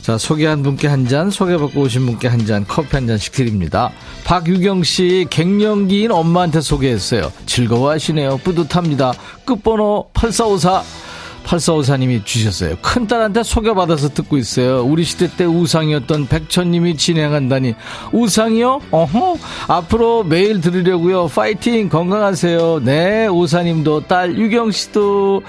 자, 0.00 0.16
소개한 0.16 0.62
분께 0.62 0.88
한 0.88 1.06
잔, 1.06 1.30
소개받고 1.30 1.82
오신 1.82 2.06
분께 2.06 2.26
한 2.26 2.46
잔, 2.46 2.64
커피 2.66 2.88
한 2.96 3.06
잔씩 3.06 3.32
드립니다. 3.32 3.90
박유경 4.24 4.82
씨, 4.82 5.26
갱년기인 5.28 6.10
엄마한테 6.10 6.62
소개했어요. 6.62 7.30
즐거워하시네요. 7.44 8.38
뿌듯합니다. 8.38 9.12
끝번호 9.44 10.08
8454. 10.14 11.09
8454님이 11.44 12.24
주셨어요. 12.24 12.76
큰딸한테 12.82 13.42
소개받아서 13.42 14.10
듣고 14.10 14.36
있어요. 14.36 14.82
우리 14.84 15.04
시대 15.04 15.28
때 15.28 15.44
우상이었던 15.44 16.28
백천님이 16.28 16.96
진행한다니. 16.96 17.74
우상이요? 18.12 18.80
어허. 18.90 19.38
앞으로 19.68 20.24
매일 20.24 20.60
들으려고요. 20.60 21.28
파이팅! 21.28 21.88
건강하세요. 21.88 22.80
네, 22.84 23.26
우사님도 23.26 24.06
딸 24.06 24.36
유경씨도 24.36 25.42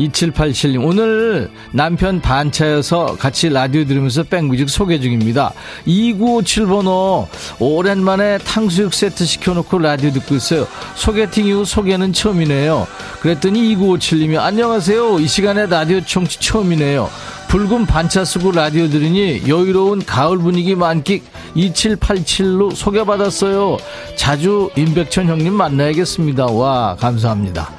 2787님. 0.00 0.86
오늘 0.86 1.50
남편 1.72 2.20
반차여서 2.20 3.16
같이 3.18 3.48
라디오 3.48 3.84
들으면서 3.84 4.22
백뮤직 4.22 4.70
소개 4.70 4.98
중입니다. 5.00 5.52
2957번호. 5.86 7.26
오랜만에 7.58 8.38
탕수육 8.38 8.94
세트 8.94 9.24
시켜놓고 9.24 9.78
라디오 9.78 10.10
듣고 10.10 10.34
있어요. 10.34 10.66
소개팅 10.94 11.46
이후 11.46 11.64
소개는 11.64 12.12
처음이네요. 12.12 12.86
그랬더니 13.20 13.74
2957님이 13.76 14.38
안녕하세요. 14.38 15.02
이 15.32 15.34
시간에 15.34 15.64
라디오 15.64 15.98
청취 16.02 16.40
처음이네요. 16.40 17.08
붉은 17.48 17.86
반차 17.86 18.22
쓰고 18.22 18.52
라디오 18.52 18.86
들으니 18.90 19.40
여유로운 19.48 20.04
가을 20.04 20.36
분위기 20.36 20.74
만끽 20.74 21.24
2787로 21.56 22.74
소개받았어요. 22.74 23.78
자주 24.14 24.68
임백천 24.76 25.28
형님 25.28 25.54
만나야겠습니다. 25.54 26.44
와, 26.48 26.96
감사합니다. 27.00 27.70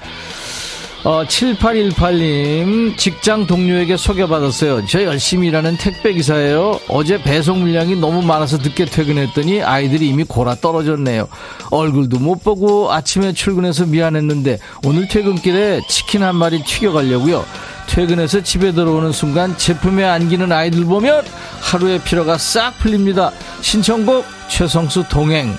어, 1.06 1.26
7818님, 1.26 2.98
직장 2.98 3.46
동료에게 3.46 3.98
소개받았어요. 3.98 4.86
저 4.86 5.04
열심히 5.04 5.50
일하는 5.50 5.76
택배기사예요. 5.76 6.80
어제 6.88 7.22
배송 7.22 7.60
물량이 7.60 7.98
너무 7.98 8.22
많아서 8.22 8.56
늦게 8.58 8.86
퇴근했더니 8.86 9.62
아이들이 9.62 10.08
이미 10.08 10.24
골아 10.24 10.56
떨어졌네요. 10.56 11.28
얼굴도 11.72 12.20
못 12.20 12.42
보고 12.42 12.94
아침에 12.94 13.34
출근해서 13.34 13.86
미안했는데 13.86 14.60
오늘 14.86 15.10
퇴근길에 15.10 15.82
치킨 15.90 16.24
한 16.24 16.38
마리 16.38 16.64
튀겨가려고요. 16.64 17.44
퇴근해서 17.90 18.42
집에 18.42 18.72
들어오는 18.72 19.12
순간 19.12 19.58
제품에 19.58 20.06
안기는 20.06 20.54
아이들 20.54 20.86
보면 20.86 21.26
하루의 21.60 22.00
피로가 22.04 22.38
싹 22.38 22.80
풀립니다. 22.80 23.32
신청곡 23.62 24.24
최성수 24.48 25.04
동행. 25.10 25.54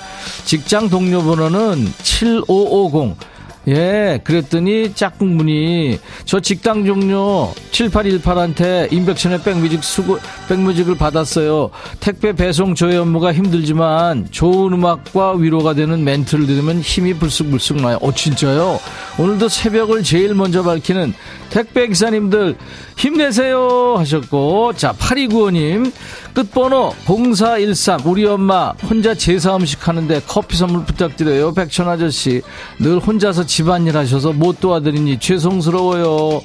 직장 0.47 0.89
동료 0.89 1.23
번호는 1.23 1.93
7550. 2.03 3.34
예, 3.67 4.21
그랬더니 4.25 4.93
짝꿍분이 4.95 5.99
저 6.27 6.41
직당 6.41 6.85
종료 6.85 7.53
7818한테 7.71 8.93
인백션의 8.93 9.43
백뮤직 9.43 9.83
수고, 9.83 10.19
백뮤직을 10.49 10.97
받았어요. 10.97 11.71
택배 12.01 12.33
배송 12.33 12.75
조회 12.75 12.97
업무가 12.97 13.33
힘들지만 13.33 14.29
좋은 14.31 14.75
음악과 14.75 15.33
위로가 15.33 15.75
되는 15.75 16.05
멘트를 16.05 16.47
들으면 16.47 16.81
힘이 16.81 17.15
불쑥불쑥 17.15 17.79
나요. 17.79 17.99
어, 18.03 18.13
진짜요? 18.13 18.79
오늘도 19.19 19.49
새벽을 19.49 20.03
제일 20.03 20.35
먼저 20.35 20.63
밝히는 20.63 21.15
택배 21.49 21.87
기사님들 21.87 22.57
힘내세요 22.99 23.95
하셨고, 23.97 24.75
자, 24.77 24.93
8295님, 24.93 25.93
끝번호 26.35 26.93
0413 27.07 28.01
우리 28.05 28.27
엄마 28.27 28.71
혼자 28.91 29.15
제사 29.15 29.55
음식 29.55 29.87
하는데 29.87 30.21
커피 30.27 30.57
선물 30.57 30.85
부탁드려요. 30.85 31.55
백천 31.55 31.89
아저씨 31.89 32.43
늘 32.81 32.99
혼자서 32.99 33.47
집안일 33.55 33.97
하셔서 33.97 34.33
못 34.33 34.59
도와드리니 34.59 35.21
죄송스러워요. 35.21 36.43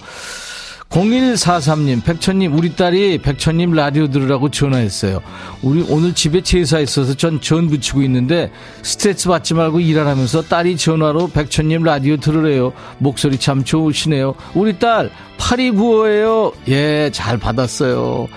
0143님, 0.89 2.03
백천님, 2.03 2.55
우리 2.55 2.75
딸이 2.75 3.17
백천님 3.23 3.71
라디오 3.73 4.07
들으라고 4.09 4.49
전화했어요. 4.51 5.19
우리 5.63 5.83
오늘 5.89 6.13
집에 6.13 6.41
제사 6.41 6.77
있어서 6.79 7.15
전 7.15 7.39
전 7.41 7.67
붙이고 7.67 8.03
있는데 8.03 8.51
스트레스 8.83 9.27
받지 9.27 9.55
말고 9.55 9.79
일하라면서 9.79 10.43
딸이 10.43 10.77
전화로 10.77 11.29
백천님 11.29 11.81
라디오 11.81 12.15
들으래요. 12.17 12.73
목소리 12.99 13.39
참 13.39 13.63
좋으시네요. 13.63 14.35
우리 14.53 14.77
딸 14.77 15.09
8295예요. 15.39 16.53
예, 16.67 17.09
잘 17.11 17.39
받았어요. 17.39 18.27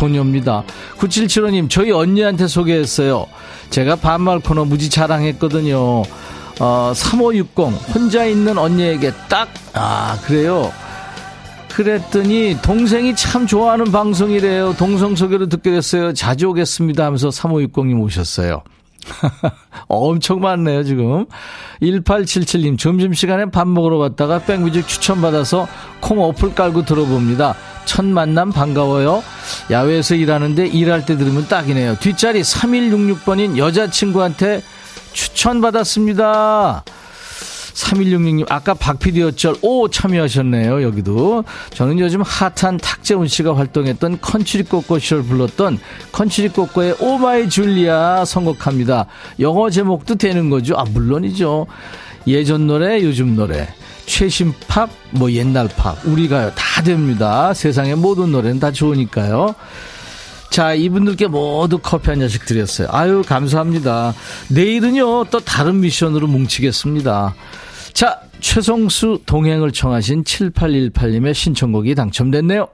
효녀입니다. 0.00 0.62
9775님, 0.98 1.68
저희 1.68 1.90
언니한테 1.90 2.46
소개했어요. 2.46 3.26
제가 3.70 3.96
반말 3.96 4.38
코너 4.38 4.64
무지 4.64 4.88
자랑했거든요. 4.88 6.04
어, 6.60 6.92
3560, 6.94 7.94
혼자 7.94 8.24
있는 8.24 8.58
언니에게 8.58 9.12
딱, 9.28 9.48
아, 9.74 10.18
그래요. 10.24 10.72
그랬더니 11.72 12.56
동생이 12.60 13.14
참 13.14 13.46
좋아하는 13.46 13.92
방송이래요. 13.92 14.74
동성 14.76 15.14
소개로 15.14 15.48
듣게 15.48 15.70
됐어요. 15.70 16.12
자주 16.12 16.48
오겠습니다 16.48 17.04
하면서 17.04 17.28
3560님 17.28 18.02
오셨어요. 18.02 18.62
엄청 19.86 20.40
많네요, 20.40 20.82
지금. 20.82 21.26
1877님, 21.80 22.78
점심시간에 22.78 23.46
밥 23.50 23.68
먹으러 23.68 23.98
갔다가 23.98 24.40
백뮤직 24.40 24.88
추천받아서 24.88 25.68
콩 26.00 26.20
어플 26.20 26.54
깔고 26.56 26.84
들어봅니다. 26.84 27.54
첫 27.84 28.04
만남 28.04 28.50
반가워요. 28.50 29.22
야외에서 29.70 30.14
일하는데 30.16 30.66
일할 30.66 31.06
때 31.06 31.16
들으면 31.16 31.46
딱이네요. 31.46 31.96
뒷자리 32.00 32.40
3166번인 32.42 33.56
여자친구한테 33.56 34.62
추천받았습니다. 35.18 36.84
3166님, 37.74 38.46
아까 38.48 38.74
박피디어쩔 38.74 39.56
오 39.62 39.88
참여하셨네요, 39.88 40.82
여기도. 40.82 41.44
저는 41.70 41.98
요즘 41.98 42.22
핫한 42.22 42.78
탁재훈 42.78 43.28
씨가 43.28 43.56
활동했던 43.56 44.20
컨츄리 44.20 44.64
꼬꼬쇼를 44.64 45.22
불렀던 45.24 45.78
컨츄리 46.12 46.48
꼬꼬의 46.48 46.96
Oh 47.00 47.18
My 47.18 47.48
Julia 47.48 48.24
선곡합니다. 48.24 49.06
영어 49.40 49.70
제목도 49.70 50.16
되는 50.16 50.50
거죠? 50.50 50.76
아, 50.76 50.84
물론이죠. 50.84 51.66
예전 52.26 52.66
노래, 52.66 53.02
요즘 53.02 53.36
노래. 53.36 53.68
최신 54.06 54.52
팝, 54.66 54.88
뭐 55.10 55.30
옛날 55.32 55.68
팝, 55.68 55.98
우리 56.04 56.28
가요. 56.28 56.50
다 56.54 56.82
됩니다. 56.82 57.54
세상의 57.54 57.96
모든 57.96 58.32
노래는 58.32 58.58
다 58.58 58.72
좋으니까요. 58.72 59.54
자, 60.50 60.74
이분들께 60.74 61.28
모두 61.28 61.78
커피 61.78 62.10
한 62.10 62.20
잔씩 62.20 62.44
드렸어요. 62.46 62.88
아유, 62.90 63.22
감사합니다. 63.26 64.14
내일은요, 64.48 65.24
또 65.26 65.40
다른 65.40 65.80
미션으로 65.80 66.26
뭉치겠습니다. 66.26 67.34
자, 67.92 68.20
최성수 68.40 69.22
동행을 69.26 69.72
청하신 69.72 70.24
7818님의 70.24 71.34
신청곡이 71.34 71.94
당첨됐네요. 71.94 72.68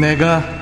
내가 0.00 0.61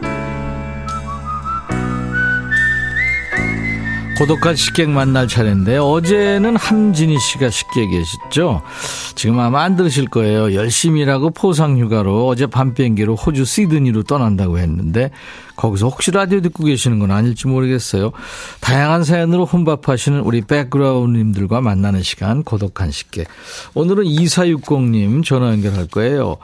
고독한 4.21 4.55
식객 4.55 4.87
만날 4.91 5.27
차례인데 5.27 5.77
어제는 5.77 6.55
함진희 6.55 7.17
씨가 7.17 7.49
식객 7.49 7.89
계셨죠. 7.89 8.61
지금 9.15 9.39
아마 9.39 9.63
안 9.63 9.75
들으실 9.75 10.09
거예요. 10.09 10.53
열심히 10.53 11.01
일하고 11.01 11.31
포상 11.31 11.79
휴가로 11.79 12.27
어제 12.27 12.45
밤 12.45 12.75
비행기로 12.75 13.15
호주 13.15 13.45
시드니로 13.45 14.03
떠난다고 14.03 14.59
했는데 14.59 15.09
거기서 15.55 15.87
혹시 15.87 16.11
라디오 16.11 16.39
듣고 16.39 16.65
계시는 16.65 16.99
건 16.99 17.09
아닐지 17.09 17.47
모르겠어요. 17.47 18.11
다양한 18.59 19.05
사연으로 19.05 19.45
혼밥하시는 19.45 20.19
우리 20.19 20.41
백그라운드님들과 20.41 21.61
만나는 21.61 22.03
시간 22.03 22.43
고독한 22.43 22.91
식객. 22.91 23.27
오늘은 23.73 24.03
2460님 24.03 25.25
전화 25.25 25.47
연결할 25.47 25.87
거예요. 25.87 26.37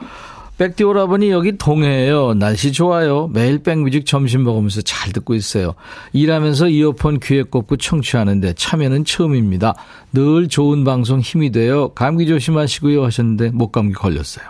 백디 0.58 0.82
오라버니 0.82 1.30
여기 1.30 1.56
동해예요. 1.56 2.34
날씨 2.34 2.72
좋아요. 2.72 3.28
매일 3.28 3.62
백뮤직 3.62 4.04
점심 4.06 4.42
먹으면서 4.42 4.82
잘 4.82 5.12
듣고 5.12 5.34
있어요. 5.34 5.74
일하면서 6.12 6.68
이어폰 6.68 7.20
귀에 7.20 7.44
꽂고 7.44 7.76
청취하는데 7.76 8.54
참여는 8.54 9.04
처음입니다. 9.04 9.74
늘 10.12 10.48
좋은 10.48 10.82
방송 10.82 11.20
힘이 11.20 11.52
돼요. 11.52 11.90
감기 11.94 12.26
조심하시고요 12.26 13.04
하셨는데 13.04 13.50
목감기 13.50 13.94
걸렸어요. 13.94 14.46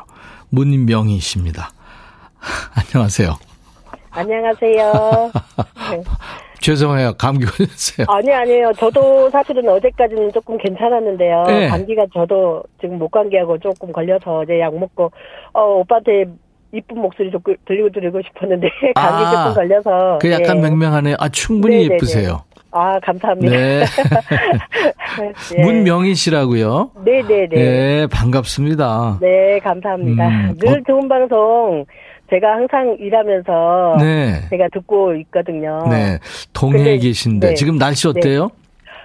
문명희 0.49 1.21
씨입니다. 1.21 1.73
안녕하세요. 2.75 3.37
안녕하세요. 4.11 5.31
죄송해요. 6.61 7.14
감기 7.18 7.44
걸렸어요. 7.47 8.07
아니, 8.11 8.33
아니에요. 8.33 8.73
저도 8.75 9.31
사실은 9.31 9.68
어제까지는 9.68 10.33
조금 10.33 10.59
괜찮았는데요. 10.59 11.44
네. 11.47 11.68
감기가 11.68 12.07
저도 12.12 12.62
지금 12.81 12.99
목 12.99 13.11
감기하고 13.11 13.59
조금 13.59 13.92
걸려서 13.92 14.38
어제 14.40 14.61
약 14.61 14.77
먹고, 14.79 15.11
어, 15.53 15.61
오빠한테 15.81 16.25
이쁜 16.73 17.01
목소리 17.01 17.31
좀 17.31 17.40
들리고 17.66 17.90
들리고 17.90 18.21
싶었는데, 18.23 18.68
감기 18.94 19.25
아, 19.25 19.31
조금 19.44 19.55
걸려서. 19.55 20.18
그 20.21 20.31
약간 20.31 20.59
예. 20.59 20.61
맹맹하네. 20.62 21.14
아, 21.18 21.29
충분히 21.29 21.77
네네네. 21.77 21.94
예쁘세요. 21.94 22.42
아, 22.71 22.99
감사합니다. 23.01 23.51
네. 23.57 23.85
예. 25.57 25.62
문명희 25.62 26.14
씨라고요. 26.14 26.90
네네네. 27.05 27.49
네, 27.49 28.07
반갑습니다. 28.09 29.18
네, 29.23 29.59
감사합니다. 29.61 30.29
음, 30.29 30.55
늘 30.59 30.79
어- 30.79 30.83
좋은 30.87 31.09
방송 31.09 31.87
제가 32.31 32.57
항상 32.57 32.97
일하면서 32.99 33.97
네. 34.01 34.41
제가 34.51 34.69
듣고 34.73 35.14
있거든요. 35.17 35.87
네. 35.91 36.19
동해에 36.53 36.85
근데- 36.85 36.99
계신데 36.99 37.49
네. 37.49 37.55
지금 37.55 37.77
날씨 37.79 38.07
어때요? 38.09 38.51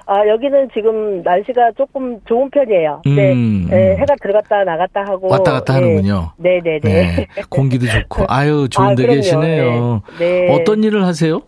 아, 0.05 0.27
여기는 0.27 0.67
지금 0.73 1.21
날씨가 1.23 1.71
조금 1.77 2.19
좋은 2.25 2.49
편이에요. 2.49 3.01
네. 3.05 3.31
음, 3.31 3.67
네, 3.69 3.93
음. 3.93 3.97
해가 3.99 4.15
들어갔다 4.21 4.65
나갔다 4.65 5.01
하고. 5.07 5.29
왔다 5.29 5.53
갔다 5.53 5.75
하는군요. 5.75 6.31
네, 6.37 6.59
네, 6.61 6.77
네. 6.83 6.89
네. 7.15 7.27
공기도 7.49 7.85
좋고. 7.85 8.25
아유, 8.27 8.67
좋은 8.69 8.87
아, 8.87 8.95
데 8.95 9.03
그럼요. 9.03 9.15
계시네요. 9.15 10.01
네. 10.19 10.47
네. 10.47 10.53
어떤 10.53 10.83
일을 10.83 11.05
하세요? 11.05 11.41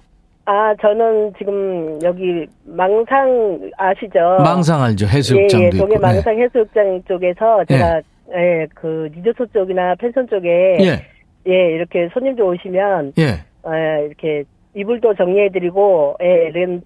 아, 0.45 0.73
저는 0.81 1.33
지금 1.37 1.99
여기 2.03 2.45
망상 2.63 3.59
아시죠? 3.77 4.37
망상 4.41 4.81
알죠? 4.83 5.05
예, 5.05 5.09
해수욕장도 5.09 5.63
예, 5.65 5.67
있고. 5.69 5.77
동해 5.79 5.97
망상 5.99 6.39
해수욕장 6.39 7.01
쪽에서 7.09 7.65
제가 7.67 7.99
예, 8.37 8.65
그 8.73 9.09
리조트 9.15 9.51
쪽이나 9.53 9.95
펜션 9.99 10.27
쪽에 10.29 10.77
예. 10.79 11.01
예, 11.47 11.73
이렇게 11.73 12.09
손님들 12.13 12.43
오시면 12.43 13.13
예. 13.17 13.23
예, 13.23 14.05
이렇게 14.05 14.43
이불도 14.75 15.15
정리해드리고 15.15 16.17
예, 16.21 16.49
이런 16.49 16.81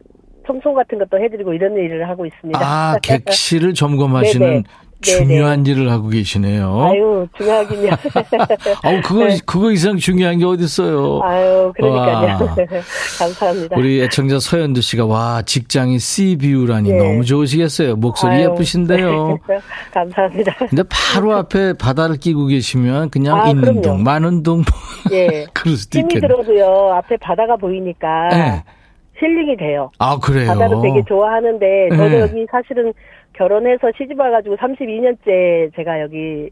청소 0.45 0.73
같은 0.73 0.97
것도 0.97 1.19
해드리고 1.23 1.53
이런 1.53 1.75
일을 1.75 2.09
하고 2.09 2.25
있습니다. 2.25 2.59
아, 2.61 2.97
객실을 3.01 3.73
점검하시는 3.73 4.47
네네. 4.47 4.63
중요한 5.01 5.65
일을 5.65 5.89
하고 5.91 6.09
계시네요. 6.09 6.81
아유, 6.81 7.27
중요하긴요. 7.37 7.89
아우, 8.83 9.01
그거, 9.01 9.25
네. 9.25 9.37
그거 9.45 9.71
이상 9.71 9.97
중요한 9.97 10.37
게 10.39 10.45
어딨어요. 10.45 11.21
아유, 11.23 11.71
그러니까요. 11.75 12.27
와. 12.45 12.55
감사합니다. 13.19 13.77
우리 13.77 14.01
애청자 14.01 14.39
서현두 14.39 14.81
씨가 14.81 15.05
와 15.05 15.41
직장이 15.45 15.99
씨비우라니 15.99 16.89
예. 16.91 16.97
너무 16.97 17.23
좋으시겠어요. 17.23 17.95
목소리 17.95 18.33
아유, 18.33 18.49
예쁘신데요. 18.51 19.37
감사합니다. 19.93 20.55
근데 20.69 20.83
바로 20.89 21.33
앞에 21.35 21.73
바다를 21.73 22.17
끼고 22.17 22.47
계시면 22.47 23.09
그냥 23.09 23.39
아, 23.41 23.47
있는 23.49 23.61
그럼요. 23.61 23.81
동, 23.81 24.03
많은 24.03 24.43
동 24.43 24.63
예. 25.11 25.45
그럴 25.53 25.75
수도 25.77 25.99
힘이 25.99 26.09
있겠네. 26.13 26.27
들어도요, 26.27 26.93
앞에 26.95 27.17
바다가 27.17 27.55
보이니까 27.55 28.29
네. 28.29 28.63
힐링이 29.21 29.57
돼요. 29.57 29.91
아 29.99 30.17
그래요. 30.17 30.47
바다를 30.47 30.77
되게 30.81 31.03
좋아하는데, 31.07 31.89
저도 31.91 32.09
네. 32.09 32.19
여기 32.21 32.45
사실은 32.49 32.93
결혼해서 33.43 33.87
시집 33.97 34.19
와가지고 34.19 34.57
32년째 34.57 35.73
제가 35.75 36.01
여기 36.01 36.49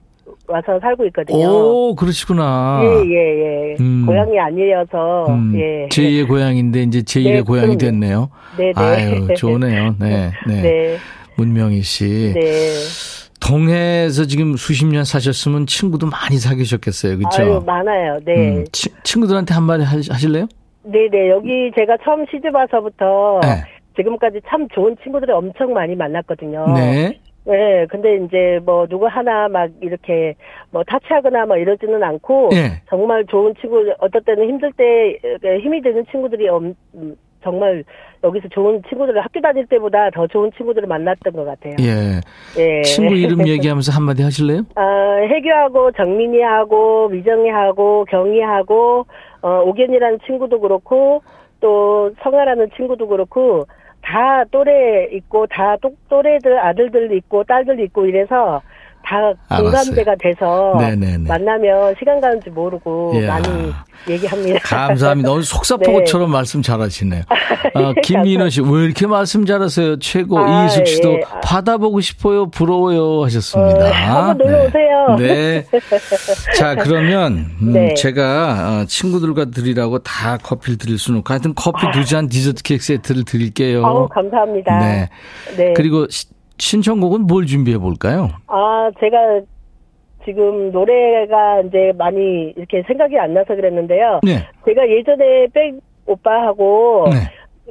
와서 0.47 0.79
살고 0.79 1.05
있거든요. 1.07 1.37
오, 1.37 1.95
그러시구나. 1.95 2.81
예, 2.83 3.09
예, 3.09 3.71
예. 3.71 3.75
음. 3.79 4.05
고향이 4.05 4.39
아니어서, 4.39 5.25
음, 5.27 5.53
예. 5.57 5.87
제2의 5.89 6.27
고향인데 6.27 6.83
이제 6.83 6.99
제1의 7.01 7.31
네, 7.33 7.41
고향이. 7.41 7.77
됐네요. 7.77 8.29
네, 8.57 8.71
네. 8.73 8.81
아유, 8.81 9.27
좋으네요. 9.35 9.95
네, 9.99 10.31
네. 10.47 10.61
네. 10.61 10.97
문명희 11.35 11.81
씨. 11.81 12.33
네. 12.33 12.41
동해에서 13.39 14.25
지금 14.25 14.55
수십 14.57 14.85
년 14.85 15.03
사셨으면 15.05 15.67
친구도 15.67 16.07
많이 16.07 16.37
사귀셨겠어요. 16.37 17.17
그렇죠? 17.17 17.41
아유, 17.43 17.63
많아요. 17.65 18.19
네. 18.25 18.33
음, 18.35 18.65
치- 18.71 18.89
친구들한테 19.03 19.53
한마디 19.53 19.83
하- 19.83 19.95
하실래요? 20.09 20.47
네, 20.83 21.07
네. 21.11 21.29
여기 21.29 21.69
제가 21.77 21.97
처음 22.03 22.25
시집 22.31 22.53
와서부터 22.53 23.39
네. 23.43 23.63
지금까지 23.97 24.41
참 24.47 24.67
좋은 24.69 24.95
친구들을 25.03 25.33
엄청 25.33 25.73
많이 25.73 25.95
만났거든요. 25.95 26.65
네. 26.75 27.19
네, 27.45 27.85
근데 27.89 28.17
이제 28.17 28.59
뭐 28.65 28.85
누구 28.87 29.07
하나 29.07 29.47
막 29.47 29.69
이렇게 29.81 30.35
뭐 30.69 30.83
타치하거나 30.83 31.45
뭐 31.45 31.55
이러지는 31.55 32.03
않고 32.03 32.49
예. 32.53 32.81
정말 32.89 33.25
좋은 33.25 33.53
친구 33.61 33.89
어떨 33.99 34.21
때는 34.23 34.49
힘들 34.49 34.71
때 34.73 35.17
힘이 35.61 35.81
되는 35.81 36.05
친구들이 36.11 36.49
엄, 36.49 36.75
음, 36.93 37.15
정말 37.41 37.85
여기서 38.21 38.49
좋은 38.49 38.81
친구들을 38.89 39.21
학교 39.23 39.39
다닐 39.39 39.65
때보다 39.67 40.09
더 40.09 40.27
좋은 40.27 40.51
친구들을 40.57 40.89
만났던 40.89 41.31
것 41.33 41.45
같아요. 41.45 41.75
예. 41.79 42.19
예. 42.61 42.81
친구 42.81 43.15
이름 43.15 43.39
얘기하면서 43.47 43.93
한마디 43.93 44.23
하실래요? 44.23 44.63
아, 44.75 45.17
혜규하고 45.29 45.93
정민이하고 45.93 47.07
미정이하고 47.09 48.05
경희하고 48.09 49.05
어, 49.41 49.61
오견이라는 49.65 50.19
친구도 50.25 50.59
그렇고 50.59 51.21
또 51.61 52.11
성아라는 52.21 52.71
친구도 52.75 53.07
그렇고 53.07 53.65
다 54.07 54.45
또래 54.45 55.09
있고 55.11 55.47
다 55.47 55.75
또, 55.81 55.91
또래들 56.07 56.57
아들들 56.57 57.11
있고 57.11 57.43
딸들 57.43 57.77
있고 57.81 58.05
이래서 58.05 58.61
다 59.09 59.57
공감대가 59.57 60.15
돼서 60.19 60.75
네네네. 60.79 61.27
만나면 61.29 61.95
시간 61.97 62.19
가는 62.19 62.41
줄 62.43 62.51
모르고 62.51 63.13
이야. 63.15 63.27
많이 63.39 63.71
얘기합니다. 64.09 64.59
감사합니다. 64.63 65.31
오늘 65.31 65.43
속사포처럼 65.43 66.29
말씀 66.31 66.61
잘하시네요. 66.61 67.23
아, 67.73 67.93
김민호 68.03 68.49
씨, 68.49 68.61
왜 68.61 68.83
이렇게 68.85 69.07
말씀 69.07 69.45
잘하세요? 69.45 69.99
최고. 69.99 70.39
아, 70.39 70.63
이희숙 70.63 70.87
씨도 70.87 71.13
예. 71.13 71.19
받아보고 71.43 72.01
싶어요. 72.01 72.49
부러워요. 72.49 73.23
하셨습니다. 73.23 73.79
어, 73.87 73.91
한번 74.27 74.37
놀러 74.47 74.57
네. 74.57 74.67
오세요. 74.67 75.15
네. 75.17 75.65
자, 76.57 76.75
그러면, 76.75 77.51
음, 77.61 77.73
네. 77.73 77.93
제가 77.93 78.81
어, 78.81 78.85
친구들과 78.87 79.45
드리라고 79.45 79.99
다 79.99 80.37
커피를 80.37 80.77
드릴 80.77 80.97
수는 80.97 81.19
없고, 81.19 81.31
하여튼 81.33 81.53
커피 81.55 81.89
두잔 81.91 82.27
디저트 82.27 82.63
케이크 82.63 82.83
세트를 82.83 83.23
드릴게요. 83.25 83.85
아우 83.85 84.07
감사합니다. 84.09 84.79
네. 84.79 85.09
네. 85.57 85.73
그리고 85.75 86.07
시- 86.09 86.25
신청곡은 86.57 87.21
뭘 87.27 87.45
준비해 87.45 87.77
볼까요? 87.77 88.29
아, 88.47 88.89
제가 88.99 89.41
지금 90.25 90.71
노래가 90.71 91.61
이제 91.61 91.93
많이 91.97 92.53
이렇게 92.55 92.83
생각이 92.85 93.17
안 93.17 93.33
나서 93.33 93.55
그랬는데요. 93.55 94.19
네. 94.23 94.45
제가 94.65 94.89
예전에 94.89 95.47
백 95.53 95.75
오빠하고 96.05 97.07
네. 97.11 97.17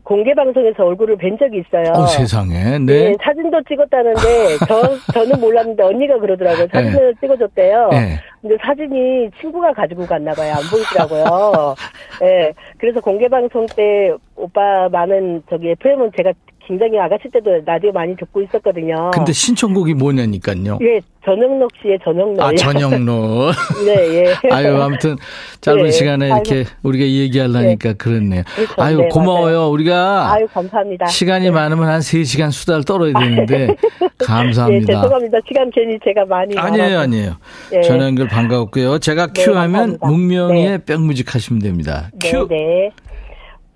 공개 0.05 0.35
방송에서 0.35 0.85
얼굴을 0.85 1.17
뵌 1.17 1.37
적이 1.39 1.63
있어요. 1.67 1.93
어, 1.95 2.07
세상에. 2.07 2.79
네, 2.79 3.11
네. 3.11 3.15
사진도 3.23 3.63
찍었다는데 3.63 4.21
저 4.69 5.13
저는 5.13 5.41
몰랐는데 5.41 5.83
언니가 5.83 6.19
그러더라고요. 6.19 6.67
사진을 6.71 7.15
찍어줬대요. 7.21 7.89
네. 7.91 8.21
근데 8.43 8.57
사진이 8.63 9.31
친구가 9.41 9.73
가지고 9.73 10.07
갔나 10.07 10.33
봐요. 10.33 10.55
안 10.55 10.63
보이더라고요. 10.71 11.75
예. 12.23 12.53
그래서 12.79 13.01
공개 13.01 13.27
방송 13.29 13.67
때 13.75 14.13
오빠 14.37 14.89
많은 14.91 15.43
저기 15.51 15.71
FM은 15.71 16.13
제가 16.17 16.33
굉장히 16.67 16.99
아가씨 16.99 17.29
때도 17.33 17.63
라디오 17.65 17.93
많이 17.93 18.17
듣고 18.17 18.43
있었거든요. 18.43 19.11
근데 19.15 19.33
신청곡이 19.33 19.95
뭐냐니까요. 19.95 20.79
예, 20.83 21.01
전영록 21.25 21.71
씨의 21.81 21.99
전영록. 22.03 22.41
아, 22.43 22.53
전영로. 22.57 23.53
네, 23.85 24.25
예. 24.45 24.49
아유, 24.51 24.77
아무튼 24.83 25.17
짧은 25.61 25.85
네. 25.85 25.91
시간에 25.91 26.27
이렇게 26.27 26.65
우리가 26.83 27.05
얘기하려니까 27.05 27.93
그렇네요. 27.95 28.43
그렇죠. 28.55 28.75
아유, 28.83 28.97
네, 28.99 29.09
고마워요. 29.09 29.69
우리가 29.69 30.33
아유, 30.33 30.47
감사합니다. 30.53 31.07
시간이 31.07 31.51
많으면 31.51 31.89
한 31.89 32.01
3시간 32.01 32.51
수다를 32.51 32.85
떨어야 32.85 33.13
되는데 33.13 33.67
네, 33.69 33.77
감사합니다. 34.19 35.03
죄송합니다. 35.03 35.39
시간 35.47 35.71
괜히 35.71 35.99
제가 36.05 36.25
많이. 36.25 36.57
아니에요. 36.59 36.99
아니에요. 36.99 37.33
네. 37.71 37.81
전화 37.83 38.07
연결 38.07 38.27
반가웠고요. 38.29 38.99
제가 38.99 39.29
네, 39.33 39.45
큐하면. 39.45 39.99
문명희의 40.03 40.85
백뮤직 40.85 41.35
하시면 41.35 41.63
됩니다. 41.63 42.11
네, 42.21 42.31
큐. 42.31 42.49
네. 42.49 42.91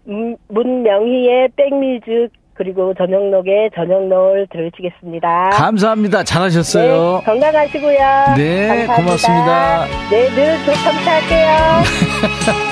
음, 0.08 0.34
문명희의 0.48 1.50
백뮤직 1.56 2.30
그리고 2.60 2.92
전영록의 2.92 3.70
전영록을 3.74 4.46
들으시겠습니다. 4.52 5.48
감사합니다. 5.54 6.22
잘하셨어요. 6.24 7.20
네, 7.20 7.24
건강하시고요. 7.24 8.34
네, 8.36 8.86
감사합니다. 8.86 8.96
고맙습니다. 8.96 9.86
네, 10.10 10.28
늘 10.28 10.58
조참차할게요. 10.66 11.56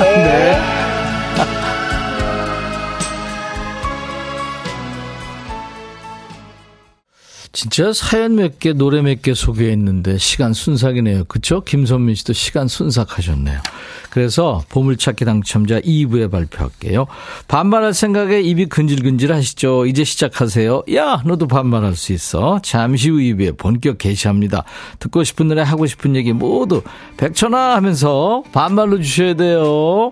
네. 0.28 0.87
진짜 7.52 7.92
사연 7.92 8.36
몇 8.36 8.58
개, 8.58 8.72
노래 8.72 9.00
몇 9.02 9.22
개 9.22 9.34
소개했는데 9.34 10.18
시간 10.18 10.52
순삭이네요. 10.52 11.24
그쵸? 11.24 11.62
김선민 11.62 12.14
씨도 12.14 12.32
시간 12.32 12.68
순삭하셨네요. 12.68 13.60
그래서 14.10 14.62
보물찾기 14.68 15.24
당첨자 15.24 15.80
2부에 15.80 16.30
발표할게요. 16.30 17.06
반말할 17.46 17.94
생각에 17.94 18.40
입이 18.40 18.66
근질근질 18.66 19.32
하시죠? 19.32 19.86
이제 19.86 20.04
시작하세요. 20.04 20.84
야, 20.94 21.22
너도 21.24 21.46
반말할 21.46 21.94
수 21.96 22.12
있어. 22.12 22.60
잠시 22.62 23.10
후 23.10 23.16
2부에 23.18 23.56
본격 23.58 23.98
개시합니다. 23.98 24.64
듣고 24.98 25.24
싶은 25.24 25.48
노래 25.48 25.62
하고 25.62 25.86
싶은 25.86 26.16
얘기 26.16 26.32
모두 26.32 26.82
백천아 27.16 27.74
하면서 27.76 28.42
반말로 28.52 29.00
주셔야 29.00 29.34
돼요. 29.34 30.10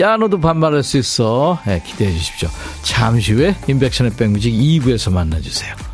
야, 0.00 0.16
너도 0.16 0.40
반말할 0.40 0.82
수 0.82 0.98
있어. 0.98 1.58
네, 1.66 1.82
기대해 1.86 2.12
주십시오. 2.12 2.48
잠시 2.82 3.32
후에 3.32 3.56
인백션의 3.68 4.12
백뮤직 4.16 4.52
2부에서 4.52 5.12
만나주세요. 5.12 5.93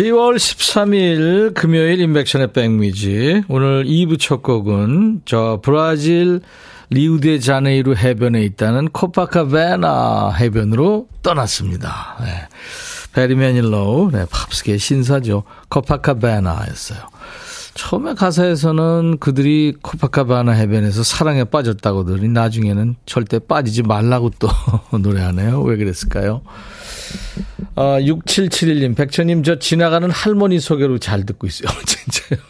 10월 0.00 0.36
13일 0.36 1.52
금요일 1.52 2.00
인백션의 2.00 2.54
백미지 2.54 3.42
오늘 3.48 3.84
2부 3.84 4.18
첫 4.18 4.42
곡은 4.42 5.20
저 5.26 5.60
브라질 5.62 6.40
리우데자네이루 6.88 7.94
해변에 7.96 8.42
있다는 8.44 8.88
코파카베나 8.88 10.30
해변으로 10.30 11.06
떠났습니다. 11.20 12.16
네. 12.22 12.48
배리 13.12 13.34
매닐로우 13.34 14.10
네, 14.10 14.24
팝스계의 14.30 14.78
신사죠. 14.78 15.42
코파카바나였어요. 15.68 16.98
처음에 17.74 18.14
가사에서는 18.14 19.18
그들이 19.18 19.74
코파카바나 19.82 20.52
해변에서 20.52 21.02
사랑에 21.02 21.44
빠졌다고들이 21.44 22.28
나중에는 22.28 22.96
절대 23.04 23.38
빠지지 23.38 23.82
말라고 23.82 24.30
또 24.38 24.48
노래하네요. 24.98 25.60
왜 25.60 25.76
그랬을까요? 25.76 26.40
아, 27.80 27.98
6771님, 27.98 28.94
백천님, 28.94 29.42
저 29.42 29.58
지나가는 29.58 30.10
할머니 30.10 30.60
소개로 30.60 30.98
잘 30.98 31.24
듣고 31.24 31.46
있어요. 31.46 31.70
진짜요. 31.86 32.40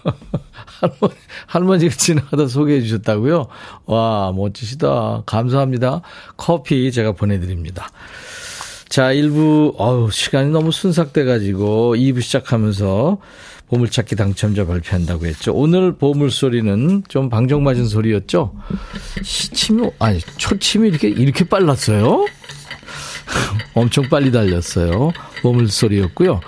할머니, 0.81 1.15
할머니가 1.47 1.95
지나가다 1.95 2.49
소개해 2.49 2.83
주셨다고요? 2.83 3.47
와, 3.87 4.33
멋지시다. 4.35 5.23
감사합니다. 5.27 6.03
커피 6.37 6.91
제가 6.91 7.13
보내드립니다. 7.13 7.91
자, 8.89 9.13
1부, 9.13 9.75
어우, 9.77 10.11
시간이 10.11 10.51
너무 10.51 10.73
순삭돼가지고 10.73 11.95
2부 11.95 12.23
시작하면서 12.23 13.19
보물찾기 13.69 14.17
당첨자 14.17 14.67
발표한다고 14.67 15.27
했죠. 15.27 15.53
오늘 15.55 15.97
보물소리는 15.97 17.05
좀 17.07 17.31
방정 17.31 17.63
맞은 17.63 17.87
소리였죠? 17.87 18.53
시침이, 19.23 19.91
아니, 20.01 20.19
초침이 20.39 20.89
이렇게, 20.89 21.09
이렇게 21.09 21.45
빨랐어요? 21.45 22.27
엄청 23.75 24.09
빨리 24.09 24.33
달렸어요. 24.33 25.13
보물소리였고요. 25.43 26.41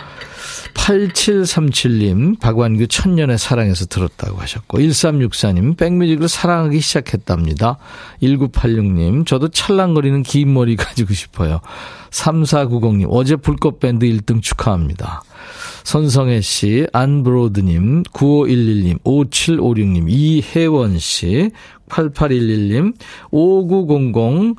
8737님, 0.74 2.40
박완규 2.40 2.86
천년의 2.88 3.38
사랑에서 3.38 3.86
들었다고 3.86 4.38
하셨고, 4.38 4.78
1364님, 4.78 5.76
백뮤직을 5.76 6.28
사랑하기 6.28 6.80
시작했답니다. 6.80 7.78
1986님, 8.22 9.26
저도 9.26 9.48
찰랑거리는 9.48 10.22
긴 10.22 10.54
머리 10.54 10.76
가지고 10.76 11.14
싶어요. 11.14 11.60
3490님, 12.10 13.06
어제 13.10 13.36
불꽃밴드 13.36 14.06
1등 14.06 14.42
축하합니다. 14.42 15.22
선성혜 15.84 16.40
씨, 16.40 16.86
안브로드님, 16.92 18.04
9511님, 18.04 19.02
5756님, 19.02 20.06
이혜원 20.08 20.98
씨, 20.98 21.50
8811님, 21.88 22.94
5900, 23.30 24.56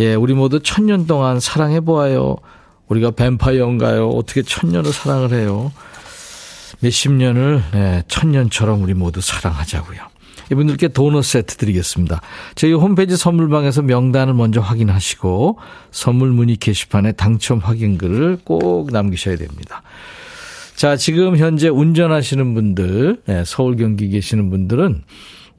예, 0.00 0.14
우리 0.14 0.32
모두 0.32 0.60
천년 0.60 1.06
동안 1.06 1.40
사랑해보아요. 1.40 2.36
우리가 2.88 3.10
뱀파이어인가요? 3.10 4.08
어떻게 4.08 4.42
천년을 4.42 4.92
사랑을 4.94 5.32
해요? 5.34 5.70
몇십 6.80 7.12
년을 7.12 7.62
네, 7.72 8.02
천년처럼 8.08 8.82
우리 8.82 8.94
모두 8.94 9.20
사랑하자고요. 9.20 10.00
이분들께 10.52 10.88
도넛 10.88 11.22
세트 11.22 11.56
드리겠습니다. 11.58 12.22
저희 12.54 12.72
홈페이지 12.72 13.14
선물방에서 13.14 13.82
명단을 13.82 14.32
먼저 14.32 14.62
확인하시고 14.62 15.58
선물 15.90 16.30
문의 16.30 16.56
게시판에 16.56 17.12
당첨 17.12 17.58
확인글을 17.58 18.38
꼭 18.42 18.90
남기셔야 18.90 19.36
됩니다. 19.36 19.82
자, 20.76 20.96
지금 20.96 21.36
현재 21.36 21.68
운전하시는 21.68 22.54
분들, 22.54 23.20
네, 23.26 23.42
서울 23.44 23.76
경기 23.76 24.08
계시는 24.08 24.48
분들은 24.48 25.02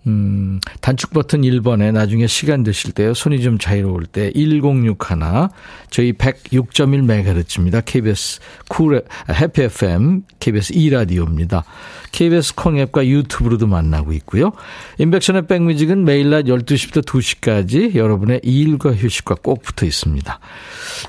음, 0.08 0.60
단축 0.82 1.14
버튼 1.14 1.42
1번에 1.42 1.92
나중에 1.92 2.26
시간 2.26 2.64
되실 2.64 2.92
때요. 2.92 3.14
손이 3.14 3.42
좀 3.42 3.60
자유로울 3.60 4.06
때 4.08 4.32
1061, 4.34 4.98
저희 5.92 6.14
106.1MHz입니다. 6.14 7.84
KBS 7.86 8.40
쿨, 8.68 9.04
해피 9.30 9.64
FM, 9.64 10.24
KBS 10.40 10.74
2라디오입니다. 10.74 11.64
KBS 12.12 12.56
콩앱과 12.56 13.06
유튜브로도 13.06 13.68
만나고 13.68 14.14
있고요. 14.14 14.54
인백션의 14.98 15.46
백뮤직은 15.48 16.04
매일 16.04 16.32
낮 16.32 16.46
12시부터 16.46 17.06
2시까지 17.06 17.96
여러분의 17.96 18.42
일과 18.44 18.92
휴식과 18.94 19.36
꼭 19.44 19.62
붙어 19.62 19.86
있습니다. 19.86 20.40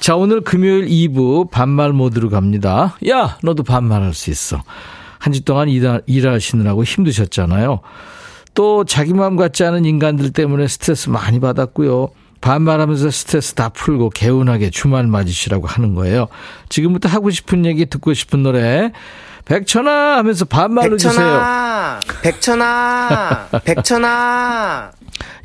자, 0.00 0.16
오늘 0.16 0.42
금요일 0.42 0.86
2부 0.86 1.50
반말 1.50 1.92
모드로 1.92 2.28
갑니다. 2.28 2.96
야, 3.08 3.38
너도 3.42 3.62
반말할 3.62 4.12
수 4.14 4.30
있어. 4.30 4.62
한 5.18 5.32
주 5.32 5.44
동안 5.44 5.68
일하, 5.68 6.00
일하시느라고 6.06 6.82
힘드셨잖아요. 6.82 7.80
또 8.54 8.84
자기 8.84 9.14
마음 9.14 9.36
같지 9.36 9.64
않은 9.64 9.84
인간들 9.84 10.32
때문에 10.32 10.66
스트레스 10.68 11.08
많이 11.08 11.40
받았고요. 11.40 12.10
반말하면서 12.40 13.10
스트레스 13.10 13.54
다 13.54 13.68
풀고 13.68 14.10
개운하게 14.10 14.70
주말 14.70 15.06
맞으시라고 15.06 15.66
하는 15.66 15.94
거예요. 15.94 16.26
지금부터 16.68 17.08
하고 17.08 17.30
싶은 17.30 17.64
얘기 17.64 17.86
듣고 17.86 18.14
싶은 18.14 18.42
노래 18.42 18.92
백천아 19.44 20.18
하면서 20.18 20.44
반말로 20.44 20.96
백천아, 20.96 22.00
주세요. 22.00 22.20
백천아, 22.22 23.48
백천아. 23.64 24.92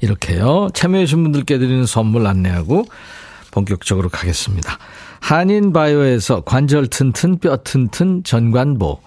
이렇게요. 0.01 0.69
참여해주신 0.73 1.23
분들께 1.23 1.57
드리는 1.57 1.85
선물 1.85 2.27
안내하고 2.27 2.85
본격적으로 3.51 4.09
가겠습니다. 4.09 4.77
한인바이오에서 5.19 6.41
관절 6.41 6.87
튼튼 6.87 7.39
뼈 7.39 7.57
튼튼 7.57 8.23
전관보 8.23 8.99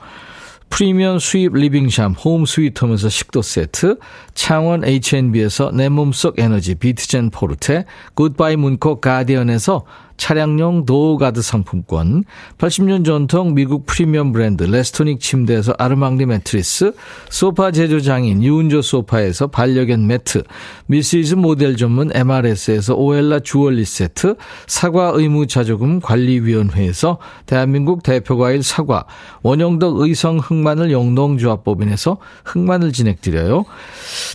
프리미엄 0.70 1.18
수입 1.18 1.52
리빙샴 1.52 2.14
홈 2.24 2.46
스위트홈에서 2.46 3.08
식도 3.08 3.42
세트, 3.42 3.98
창원 4.34 4.84
H&B에서 4.84 5.72
내 5.72 5.88
몸속 5.88 6.38
에너지 6.38 6.74
비트젠 6.76 7.30
포르테, 7.30 7.84
굿바이 8.14 8.56
문코 8.56 9.00
가디언에서 9.00 9.84
차량용 10.20 10.84
도어가드 10.84 11.40
상품권, 11.40 12.24
80년 12.58 13.06
전통 13.06 13.54
미국 13.54 13.86
프리미엄 13.86 14.32
브랜드 14.32 14.64
레스토닉 14.64 15.18
침대에서 15.18 15.74
아르망리 15.78 16.26
매트리스, 16.26 16.92
소파 17.30 17.70
제조장인 17.70 18.42
유운조 18.42 18.82
소파에서 18.82 19.46
반려견 19.46 20.06
매트, 20.06 20.42
미시즈 20.86 21.36
모델 21.36 21.78
전문 21.78 22.14
MRS에서 22.14 22.96
오엘라 22.96 23.40
주얼리 23.40 23.86
세트, 23.86 24.36
사과 24.66 25.12
의무자조금 25.14 26.00
관리위원회에서 26.00 27.16
대한민국 27.46 28.02
대표과일 28.02 28.62
사과, 28.62 29.06
원형덕 29.42 30.00
의성 30.00 30.38
흑마늘 30.38 30.92
영농조합법인에서 30.92 32.18
흑마늘 32.44 32.92
진행드려요. 32.92 33.64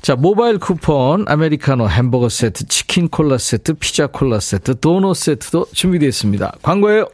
자, 0.02 0.16
모바일 0.16 0.58
쿠폰, 0.58 1.26
아메리카노 1.28 1.88
햄버거 1.90 2.28
세트, 2.28 2.66
치킨 2.70 3.08
콜라 3.08 3.38
세트, 3.38 3.76
피자 3.76 4.08
콜라 4.08 4.40
세트, 4.40 4.80
도넛 4.80 5.16
세트도 5.16 5.68
준비되어 5.76 6.08
있습니다. 6.08 6.54
광고예요. 6.64 7.06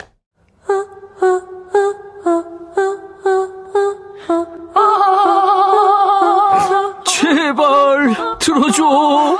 제발 7.05 8.15
들어줘. 8.39 9.37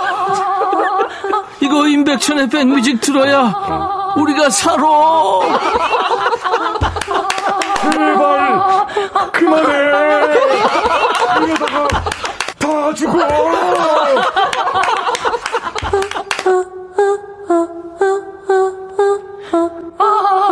이거 1.62 1.88
임백천의 1.88 2.50
백뮤직 2.50 3.00
들어야 3.00 4.14
우리가 4.18 4.50
살아. 4.50 4.82
제발 7.92 8.88
그만해. 9.32 9.72
이러다가 11.46 11.88
다 12.60 12.94
죽어. 12.96 13.20
oh, 20.04 20.51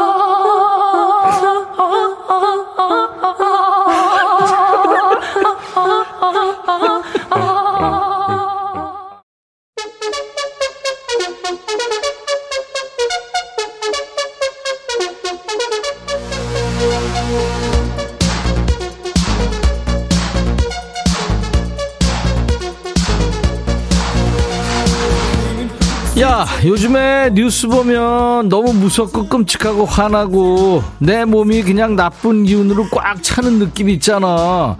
야, 26.39 26.45
요즘에 26.63 27.31
뉴스 27.33 27.67
보면 27.67 28.47
너무 28.47 28.71
무섭고 28.71 29.27
끔찍하고 29.27 29.83
화나고 29.83 30.81
내 30.99 31.25
몸이 31.25 31.63
그냥 31.63 31.97
나쁜 31.97 32.45
기운으로 32.45 32.87
꽉 32.91 33.21
차는 33.21 33.59
느낌 33.59 33.89
있잖아. 33.89 34.77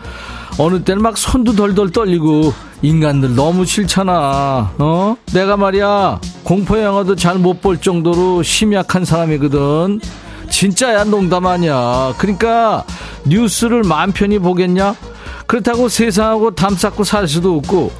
어느 0.57 0.81
때는 0.81 1.01
막 1.01 1.17
손도 1.17 1.57
덜덜 1.57 1.91
떨리고 1.91 2.53
인간들 2.81 3.35
너무 3.35 3.65
싫잖아. 3.65 4.71
어? 4.77 5.17
내가 5.33 5.57
말이야 5.57 6.21
공포 6.45 6.79
영화도 6.81 7.17
잘 7.17 7.37
못 7.37 7.59
볼 7.59 7.81
정도로 7.81 8.41
심약한 8.41 9.03
사람이거든. 9.03 9.99
진짜야 10.49 11.03
농담 11.03 11.45
아니야. 11.45 12.13
그러니까 12.17 12.85
뉴스를 13.25 13.83
마음 13.83 14.13
편히 14.13 14.39
보겠냐? 14.39 14.95
그렇다고 15.45 15.89
세상하고 15.89 16.51
담 16.55 16.75
쌓고 16.75 17.03
살 17.03 17.27
수도 17.27 17.57
없고 17.57 17.91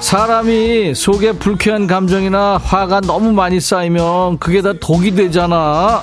사람이 0.00 0.94
속에 0.94 1.32
불쾌한 1.32 1.86
감정이나 1.86 2.58
화가 2.62 3.00
너무 3.00 3.32
많이 3.32 3.60
쌓이면 3.60 4.38
그게 4.38 4.62
다 4.62 4.72
독이 4.80 5.14
되잖아. 5.14 6.02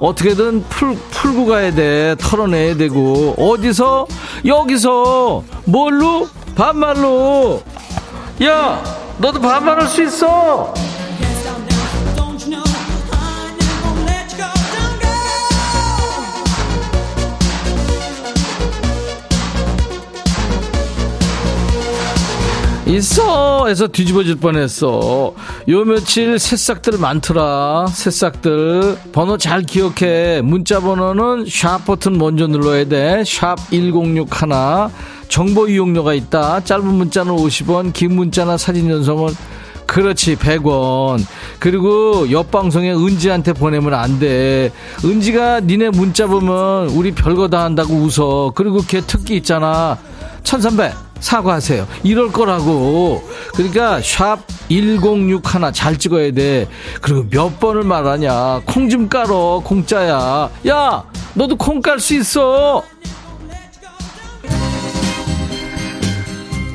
어떻게든 0.00 0.64
풀, 0.68 0.96
풀고 1.10 1.46
가야 1.46 1.72
돼. 1.74 2.16
털어내야 2.18 2.76
되고. 2.76 3.34
어디서? 3.38 4.06
여기서. 4.44 5.44
뭘로? 5.64 6.26
반말로. 6.56 7.62
야, 8.42 8.82
너도 9.18 9.40
반말할 9.40 9.86
수 9.86 10.02
있어. 10.02 10.74
있어 22.86 23.66
해서 23.66 23.86
뒤집어질 23.88 24.36
뻔했어. 24.36 25.32
요 25.68 25.84
며칠 25.84 26.38
새싹들 26.38 26.98
많더라. 26.98 27.86
새싹들. 27.88 28.98
번호 29.12 29.38
잘 29.38 29.62
기억해. 29.62 30.42
문자 30.42 30.80
번호는 30.80 31.46
샵 31.48 31.86
버튼 31.86 32.18
먼저 32.18 32.46
눌러야 32.46 32.84
돼 32.84 33.22
샵 33.24 33.56
1061 33.70 34.90
정보 35.28 35.66
이용료가 35.66 36.12
있다. 36.14 36.60
짧은 36.64 36.86
문자는 36.86 37.34
50원 37.34 37.92
긴 37.94 38.14
문자나 38.16 38.58
사진 38.58 38.88
전송은 38.90 39.34
그렇지 39.86 40.36
100원. 40.36 41.24
그리고 41.58 42.30
옆방송에 42.30 42.92
은지한테 42.92 43.54
보내면 43.54 43.94
안돼. 43.94 44.72
은지가 45.04 45.60
니네 45.60 45.90
문자 45.90 46.26
보면 46.26 46.88
우리 46.90 47.12
별거 47.12 47.48
다 47.48 47.64
한다고 47.64 47.94
웃어. 47.94 48.52
그리고 48.54 48.82
걔 48.86 49.00
특기 49.00 49.36
있잖아. 49.36 49.98
천선배 50.42 50.92
사과하세요. 51.24 51.86
이럴 52.02 52.30
거라고. 52.30 53.26
그러니까 53.54 54.00
샵 54.02 54.40
106 54.68 55.54
하나 55.54 55.72
잘 55.72 55.98
찍어야 55.98 56.32
돼. 56.32 56.68
그리고 57.00 57.26
몇 57.30 57.58
번을 57.58 57.82
말하냐. 57.82 58.60
콩 58.66 58.84
좀 58.90 59.08
깔어. 59.08 59.62
공짜야. 59.64 60.50
야, 60.68 61.04
너도 61.32 61.56
콩 61.56 61.80
깔 61.80 61.98
수 61.98 62.14
있어. 62.14 62.84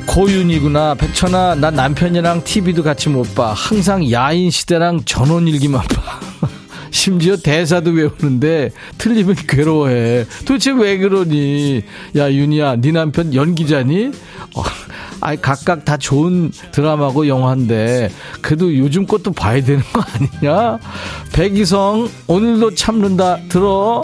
고윤이구나. 0.06 0.94
백천아, 0.96 1.54
나 1.54 1.70
남편이랑 1.70 2.42
TV도 2.42 2.82
같이 2.82 3.08
못 3.08 3.32
봐. 3.36 3.52
항상 3.52 4.10
야인 4.10 4.50
시대랑 4.50 5.04
전원 5.04 5.46
일기만 5.46 5.80
봐. 5.82 6.29
심지어 6.90 7.36
대사도 7.36 7.90
외우는데 7.90 8.70
틀리면 8.98 9.36
괴로워해. 9.48 10.26
도대체 10.46 10.72
왜 10.72 10.98
그러니? 10.98 11.82
야, 12.16 12.30
윤이야, 12.30 12.76
네 12.76 12.92
남편 12.92 13.34
연기자니? 13.34 14.06
어, 14.56 14.62
아이, 15.20 15.36
각각 15.36 15.84
다 15.84 15.96
좋은 15.96 16.50
드라마고 16.72 17.28
영화인데, 17.28 18.10
그래도 18.40 18.76
요즘 18.76 19.06
것도 19.06 19.32
봐야 19.32 19.62
되는 19.62 19.82
거 19.92 20.02
아니냐? 20.02 20.78
백이성, 21.32 22.08
오늘도 22.26 22.74
참는다. 22.74 23.38
들어. 23.48 24.02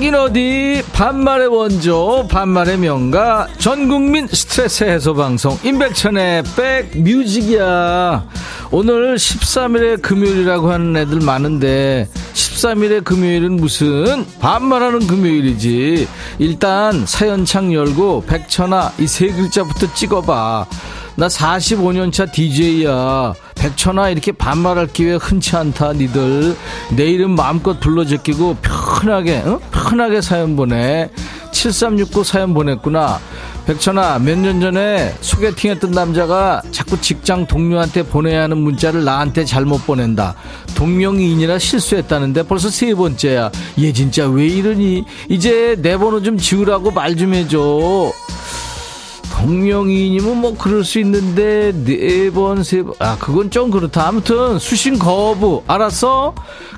여긴 0.00 0.14
어디? 0.14 0.82
반말의 0.94 1.48
원조 1.48 2.26
반말의 2.30 2.78
명가 2.78 3.48
전국민 3.58 4.26
스트레스 4.28 4.84
해소 4.84 5.12
방송 5.12 5.58
임백천의 5.62 6.44
백뮤직이야. 6.56 8.26
오늘 8.70 9.16
13일의 9.16 10.00
금요일이라고 10.00 10.72
하는 10.72 10.96
애들 10.96 11.20
많은데 11.20 12.08
13일의 12.32 13.04
금요일은 13.04 13.56
무슨 13.56 14.24
반말하는 14.40 15.06
금요일이지? 15.06 16.08
일단 16.38 17.04
사연창 17.04 17.70
열고 17.74 18.24
백천아 18.26 18.92
이 19.00 19.06
세 19.06 19.26
글자부터 19.26 19.92
찍어봐 19.92 20.64
나 21.20 21.26
45년차 21.28 22.32
DJ야. 22.32 23.34
백천아 23.54 24.08
이렇게 24.08 24.32
반말할 24.32 24.86
기회 24.86 25.16
흔치 25.16 25.54
않다 25.54 25.92
니들. 25.92 26.56
내 26.96 27.04
이름 27.10 27.32
마음껏 27.36 27.78
불러 27.78 28.06
제끼고 28.06 28.56
편하게 28.62 29.36
어? 29.44 29.60
편하게 29.70 30.22
사연 30.22 30.56
보내. 30.56 31.10
7369 31.52 32.24
사연 32.24 32.54
보냈구나. 32.54 33.20
백천아 33.66 34.18
몇 34.20 34.38
년 34.38 34.62
전에 34.62 35.14
소개팅했던 35.20 35.90
남자가 35.90 36.62
자꾸 36.70 36.98
직장 36.98 37.46
동료한테 37.46 38.02
보내야 38.04 38.44
하는 38.44 38.56
문자를 38.56 39.04
나한테 39.04 39.44
잘못 39.44 39.84
보낸다. 39.86 40.34
동명이인이라 40.74 41.58
실수했다는데 41.58 42.44
벌써 42.44 42.70
세 42.70 42.94
번째야. 42.94 43.50
얘 43.78 43.92
진짜 43.92 44.26
왜 44.26 44.46
이러니? 44.46 45.04
이제 45.28 45.76
내 45.82 45.98
번호 45.98 46.22
좀 46.22 46.38
지우라고 46.38 46.90
말 46.92 47.14
좀 47.14 47.34
해줘. 47.34 48.10
동명이인이면 49.40 50.36
뭐 50.40 50.56
그럴 50.56 50.84
수 50.84 50.98
있는데 51.00 51.72
네 51.84 52.30
번 52.30 52.62
세 52.62 52.82
번. 52.82 52.94
아 52.98 53.16
그건 53.18 53.50
좀 53.50 53.70
그렇다. 53.70 54.08
아무튼 54.08 54.58
수신 54.58 54.98
거부. 54.98 55.62
알았어? 55.66 56.34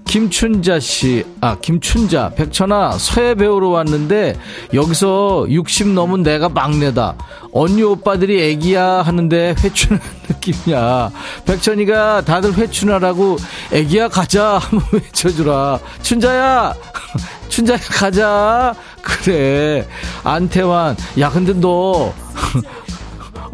김춘자 0.06 0.78
씨아 0.80 1.58
김춘자. 1.60 2.30
백천아 2.36 2.92
서예 2.98 3.34
배우러 3.34 3.68
왔는데 3.70 4.36
여기서 4.72 5.46
60 5.48 5.88
넘은 5.88 6.22
내가 6.22 6.48
막내다. 6.48 7.16
언니 7.52 7.82
오빠들이 7.82 8.40
애기야 8.50 9.02
하는데 9.02 9.54
회춘하는 9.58 10.04
느낌이야. 10.30 11.10
백천이가 11.44 12.22
다들 12.22 12.54
회춘하라고 12.54 13.36
애기야 13.72 14.08
가자. 14.08 14.58
한번 14.62 14.86
외쳐주라. 14.92 15.78
춘자야! 16.02 16.74
춘자야 17.48 17.76
가자. 17.78 18.74
그래. 19.02 19.86
안태환. 20.24 20.96
야 21.18 21.28
근데 21.30 21.52
너 21.52 22.12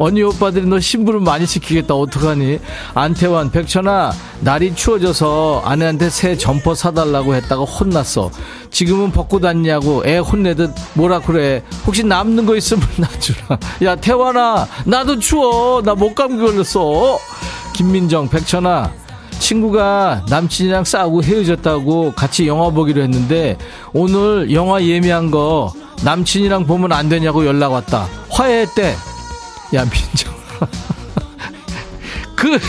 언니 0.01 0.23
오빠들이 0.23 0.65
너 0.65 0.79
심부름 0.79 1.25
많이 1.25 1.45
시키겠다. 1.45 1.93
어떡하니? 1.93 2.59
안태환 2.93 3.51
백천아 3.51 4.13
날이 4.39 4.73
추워져서 4.73 5.63
아내한테 5.65 6.09
새 6.09 6.37
점퍼 6.37 6.73
사달라고 6.73 7.35
했다가 7.35 7.63
혼났어. 7.63 8.31
지금은 8.71 9.11
벗고 9.11 9.41
다니냐고 9.41 10.03
애 10.05 10.19
혼내듯 10.19 10.71
뭐라 10.93 11.19
그래. 11.19 11.63
혹시 11.85 12.05
남는 12.05 12.45
거 12.45 12.55
있으면 12.55 12.87
놔주라. 12.97 13.59
야 13.83 13.95
태환아 13.97 14.67
나도 14.85 15.19
추워. 15.19 15.81
나 15.81 15.95
목 15.95 16.15
감기 16.15 16.37
걸렸어. 16.45 17.19
김민정 17.73 18.29
백천아 18.29 18.91
친구가 19.39 20.23
남친이랑 20.29 20.83
싸우고 20.85 21.23
헤어졌다고 21.23 22.13
같이 22.13 22.47
영화 22.47 22.69
보기로 22.69 23.01
했는데 23.01 23.57
오늘 23.93 24.53
영화 24.53 24.81
예매한 24.81 25.29
거 25.31 25.73
남친이랑 26.03 26.65
보면 26.65 26.91
안 26.91 27.09
되냐고 27.09 27.45
연락 27.45 27.71
왔다. 27.73 28.07
화해했대. 28.29 28.95
야, 29.75 29.85
민정. 29.85 30.33
그, 32.35 32.59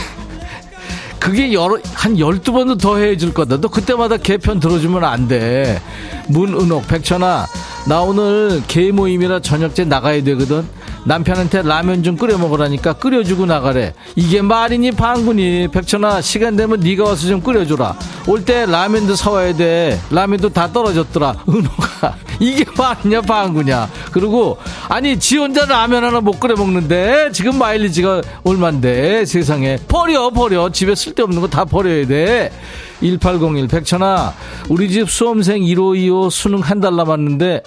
그게 1.18 1.52
여러, 1.52 1.78
한 1.94 2.16
12번도 2.16 2.80
더 2.80 2.96
해줄 2.96 3.32
거다. 3.32 3.60
너 3.60 3.68
그때마다 3.68 4.16
개편 4.16 4.58
들어주면 4.58 5.04
안 5.04 5.28
돼. 5.28 5.80
문은옥, 6.28 6.88
백천아, 6.88 7.46
나 7.86 8.00
오늘 8.00 8.62
개 8.66 8.90
모임이라 8.90 9.40
저녁때 9.40 9.84
나가야 9.84 10.22
되거든. 10.24 10.66
남편한테 11.04 11.62
라면 11.62 12.02
좀 12.02 12.16
끓여 12.16 12.36
먹으라니까 12.38 12.94
끓여주고 12.94 13.46
나가래. 13.46 13.94
이게 14.16 14.42
말이니 14.42 14.92
방구니 14.92 15.68
백천아 15.68 16.20
시간 16.20 16.56
되면 16.56 16.78
네가 16.80 17.04
와서 17.04 17.26
좀 17.26 17.40
끓여줘라. 17.40 17.96
올 18.26 18.44
때 18.44 18.66
라면도 18.66 19.16
사와야 19.16 19.54
돼. 19.54 19.98
라면도 20.10 20.48
다 20.50 20.70
떨어졌더라. 20.72 21.44
은호가 21.48 22.16
이게 22.38 22.64
말이냐 22.76 23.22
방구냐. 23.22 23.88
그리고 24.12 24.58
아니 24.88 25.18
지 25.18 25.36
혼자 25.38 25.64
라면 25.66 26.04
하나 26.04 26.20
못 26.20 26.38
끓여 26.38 26.54
먹는데 26.54 27.30
지금 27.32 27.58
마일리지가 27.58 28.22
얼만데 28.44 29.24
세상에 29.26 29.78
버려 29.88 30.30
버려 30.30 30.70
집에 30.70 30.94
쓸데없는 30.94 31.40
거 31.40 31.48
다 31.50 31.64
버려야 31.64 32.06
돼. 32.06 32.52
1801 33.00 33.66
백천아 33.68 34.34
우리 34.68 34.90
집 34.90 35.10
수험생 35.10 35.62
1호 35.62 35.96
2호 35.96 36.30
수능 36.30 36.60
한 36.60 36.80
달 36.80 36.94
남았는데 36.96 37.62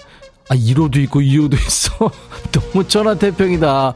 아 0.48 0.54
1호도 0.54 0.96
있고 1.04 1.20
2호도 1.20 1.54
있어. 1.54 2.10
너무 2.52 2.86
전화태평이다. 2.86 3.94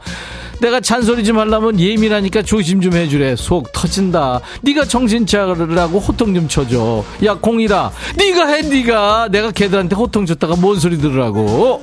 내가 0.61 0.81
잔소리 0.81 1.23
좀 1.23 1.37
하려면 1.39 1.79
예민하니까 1.79 2.41
조심 2.41 2.81
좀 2.81 2.93
해주래. 2.93 3.35
속 3.35 3.71
터진다. 3.71 4.41
네가 4.61 4.85
정신 4.85 5.25
차리라고 5.25 5.99
호통 5.99 6.33
좀 6.33 6.47
쳐줘. 6.47 7.03
야 7.25 7.35
공이라. 7.35 7.91
네가 8.17 8.47
해 8.47 8.61
네가. 8.63 9.29
내가 9.31 9.51
걔들한테 9.51 9.95
호통 9.95 10.25
줬다가 10.25 10.55
뭔 10.57 10.79
소리 10.79 10.97
들으라고. 10.97 11.81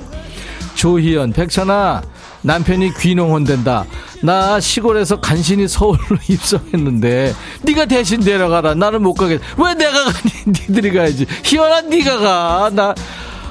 조희연 0.75 1.33
백천아. 1.33 2.03
남편이 2.43 2.93
귀농 2.99 3.31
혼된다. 3.33 3.83
나 4.21 4.59
시골에서 4.59 5.19
간신히 5.19 5.67
서울로 5.67 5.97
입성했는데 6.29 7.33
네가 7.63 7.85
대신 7.85 8.19
데려가라. 8.19 8.75
나는 8.75 9.01
못 9.01 9.15
가겠. 9.15 9.41
왜 9.57 9.73
내가 9.73 10.03
가니? 10.03 10.31
니들이 10.69 10.91
가야지. 10.93 11.25
희연아 11.43 11.81
네가 11.81 12.17
가 12.19 12.69
나 12.73 12.93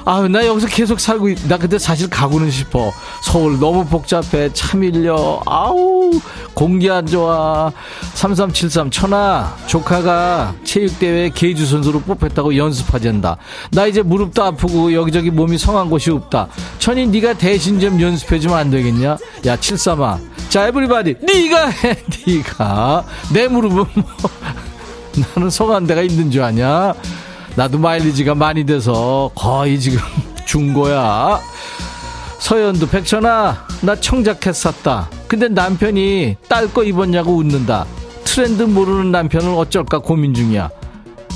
아, 0.09 0.25
나 0.25 0.45
여기서 0.45 0.67
계속 0.67 1.01
살고, 1.01 1.27
있, 1.27 1.47
나 1.49 1.57
근데 1.57 1.77
사실 1.77 2.09
가고는 2.09 2.49
싶어. 2.49 2.93
서울 3.21 3.59
너무 3.59 3.85
복잡해. 3.85 4.53
참 4.53 4.79
밀려. 4.79 5.41
아우, 5.45 6.11
공기 6.53 6.89
안 6.89 7.05
좋아. 7.05 7.69
3373, 8.13 8.89
천하, 8.89 9.53
조카가 9.65 10.55
체육대회 10.63 11.31
개주 11.35 11.65
선수로 11.65 11.99
뽑혔다고 11.99 12.55
연습하잔다. 12.55 13.35
나 13.71 13.85
이제 13.85 14.01
무릎도 14.01 14.41
아프고 14.41 14.93
여기저기 14.93 15.29
몸이 15.29 15.57
성한 15.57 15.89
곳이 15.89 16.09
없다. 16.11 16.47
천이 16.79 17.07
네가 17.07 17.33
대신 17.33 17.77
좀 17.77 17.99
연습해주면 17.99 18.57
안 18.57 18.71
되겠냐? 18.71 19.17
야, 19.45 19.57
73아. 19.57 20.17
자, 20.47 20.67
에브리바디. 20.67 21.15
네가 21.21 21.67
해, 21.67 21.97
네가. 22.25 23.03
내 23.33 23.49
무릎은 23.49 23.83
뭐. 23.93 24.05
나는 25.35 25.49
성한 25.49 25.85
데가 25.85 26.01
있는 26.01 26.31
줄 26.31 26.43
아냐? 26.43 26.93
나도 27.57 27.79
마일리지가 27.79 28.35
많이 28.35 28.63
돼서 28.67 29.31
거의 29.33 29.79
지금 29.79 29.97
중고야. 30.45 31.39
서현도 32.37 32.87
백천아 32.87 33.65
나 33.81 33.95
청자켓 33.95 34.55
샀다. 34.55 35.09
근데 35.27 35.47
남편이 35.47 36.35
딸 36.47 36.71
거 36.71 36.83
입었냐고 36.83 37.35
웃는다. 37.35 37.87
트렌드 38.23 38.61
모르는 38.61 39.11
남편은 39.11 39.57
어쩔까 39.57 39.97
고민 39.97 40.35
중이야. 40.35 40.69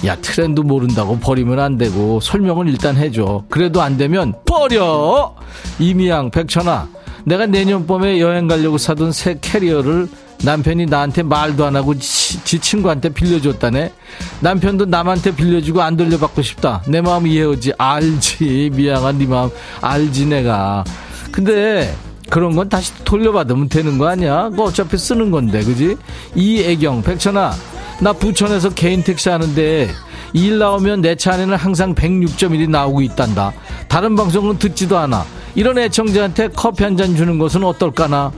야 0.06 0.16
트렌드 0.18 0.62
모른다고 0.62 1.18
버리면 1.18 1.60
안 1.60 1.80
되고 1.80 2.20
설명을 2.20 2.68
일단 2.68 2.98
해줘. 2.98 3.44
그래도 3.50 3.82
안 3.82 3.98
되면 3.98 4.36
버려. 4.46 5.34
이미양 5.80 6.30
백천아 6.30 6.88
내가 7.26 7.48
내년 7.48 7.88
봄에 7.88 8.20
여행 8.20 8.48
가려고 8.48 8.78
사둔 8.78 9.12
새 9.12 9.40
캐리어를 9.42 10.08
남편이 10.44 10.88
나한테 10.88 11.24
말도 11.24 11.66
안 11.66 11.76
하고 11.76 11.98
지, 11.98 12.44
지 12.44 12.60
친구한테 12.60 13.10
빌려줬다네. 13.10 13.94
남편도 14.42 14.86
남한테 14.86 15.36
빌려주고 15.36 15.82
안 15.82 15.96
돌려받고 15.96 16.42
싶다. 16.42 16.82
내 16.88 17.00
마음 17.02 17.28
이해하지. 17.28 17.74
알지. 17.78 18.72
미안한 18.76 19.18
네 19.20 19.26
마음 19.28 19.50
알지 19.82 20.26
내가. 20.26 20.84
근데 21.32 21.96
그런 22.30 22.56
건 22.56 22.70
다시 22.70 22.92
돌려받으면 23.04 23.70
되는 23.70 23.98
거 23.98 24.08
아니야? 24.08 24.50
그 24.50 24.64
어차피 24.64 24.98
쓰는 24.98 25.32
건데, 25.32 25.64
그지? 25.64 25.98
이애경, 26.36 27.04
백천아, 27.04 27.52
나 28.00 28.14
부천에서 28.14 28.70
개인 28.70 29.04
택시 29.04 29.30
하는데 29.30 29.90
일 30.34 30.58
나오면 30.58 31.02
내 31.02 31.16
차 31.16 31.34
안에는 31.34 31.56
항상 31.58 31.94
106.1이 31.94 32.70
나오고 32.70 33.02
있단다. 33.02 33.52
다른 33.90 34.16
방송은 34.16 34.58
듣지도 34.60 34.98
않아. 34.98 35.26
이런 35.56 35.78
애청자한테 35.78 36.48
커피 36.56 36.84
한 36.86 36.96
잔 36.98 37.16
주는 37.16 37.38
것은 37.38 37.64
어떨까나? 37.66 38.32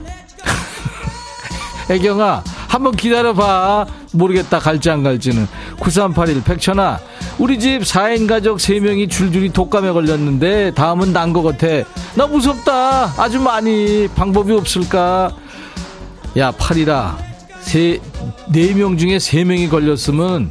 애경아, 1.90 2.42
한번 2.68 2.96
기다려봐. 2.96 3.86
모르겠다. 4.12 4.58
갈지 4.58 4.90
안 4.90 5.02
갈지는. 5.02 5.46
9381, 5.80 6.42
백천아, 6.44 6.98
우리 7.38 7.58
집 7.58 7.82
4인 7.82 8.28
가족 8.28 8.58
3명이 8.58 9.10
줄줄이 9.10 9.52
독감에 9.52 9.90
걸렸는데 9.92 10.72
다음은 10.74 11.12
난 11.12 11.32
것 11.32 11.42
같아. 11.42 11.66
나 12.14 12.26
무섭다. 12.26 13.14
아주 13.20 13.40
많이. 13.40 14.08
방법이 14.14 14.52
없을까? 14.52 15.30
야, 16.38 16.50
팔이라. 16.52 17.18
세, 17.60 17.98
4명 18.52 18.98
중에 18.98 19.16
3명이 19.18 19.70
걸렸으면 19.70 20.50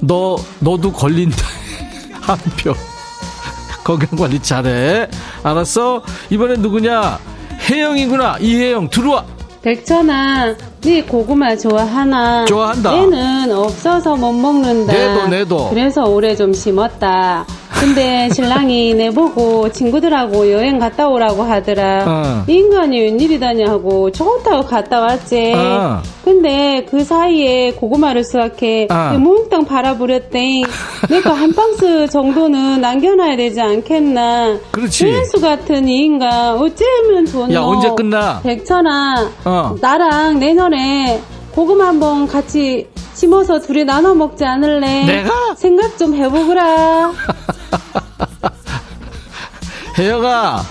너, 0.00 0.36
너도 0.60 0.92
걸린다. 0.92 1.36
한 2.22 2.38
표. 2.56 2.74
건강관리 3.84 4.40
잘해. 4.40 5.08
알았어? 5.42 6.02
이번엔 6.30 6.62
누구냐? 6.62 7.18
혜영이구나. 7.68 8.38
이혜영, 8.40 8.88
들어와. 8.88 9.24
백천아, 9.64 10.54
네 10.82 11.02
고구마 11.02 11.56
좋아하나? 11.56 12.44
좋아한다. 12.44 12.94
얘는 12.98 13.50
없어서 13.50 14.14
못 14.14 14.30
먹는다. 14.34 14.92
내도, 14.92 15.26
내도. 15.28 15.70
그래서 15.70 16.04
올해 16.04 16.36
좀 16.36 16.52
심었다. 16.52 17.46
근데 17.84 18.30
신랑이 18.30 18.94
내보고 18.94 19.68
친구들하고 19.68 20.50
여행 20.50 20.78
갔다 20.78 21.06
오라고 21.06 21.42
하더라. 21.42 22.04
어. 22.06 22.44
이 22.48 22.54
인간이 22.54 22.98
웬일이다냐 22.98 23.70
하고 23.70 24.10
좋다고 24.10 24.62
갔다 24.62 25.00
왔지. 25.02 25.52
어. 25.54 26.00
근데 26.24 26.86
그 26.88 27.04
사이에 27.04 27.72
고구마를 27.72 28.24
수확해 28.24 28.88
어. 28.90 29.18
몽땅 29.18 29.66
팔아버렸대. 29.66 30.62
내가 31.10 31.34
한 31.34 31.52
박스 31.52 32.06
정도는 32.06 32.80
남겨놔야 32.80 33.36
되지 33.36 33.60
않겠나. 33.60 34.56
그렇지. 34.70 35.22
수 35.26 35.38
같은 35.38 35.86
이 35.86 36.04
인간 36.04 36.56
어쩌면 36.56 37.26
좋노. 37.26 37.52
야, 37.52 37.60
언제 37.60 37.90
끝나? 37.94 38.40
백천아, 38.42 39.30
어. 39.44 39.74
나랑 39.78 40.38
내년에 40.38 41.20
고구마 41.54 41.86
한번 41.86 42.26
같이 42.26 42.88
심어서 43.14 43.60
둘이 43.60 43.84
나눠 43.84 44.12
먹지 44.14 44.44
않을래? 44.44 45.04
내가? 45.04 45.54
생각 45.56 45.96
좀 45.96 46.14
해보거라. 46.14 47.12
혜영아, 49.96 50.62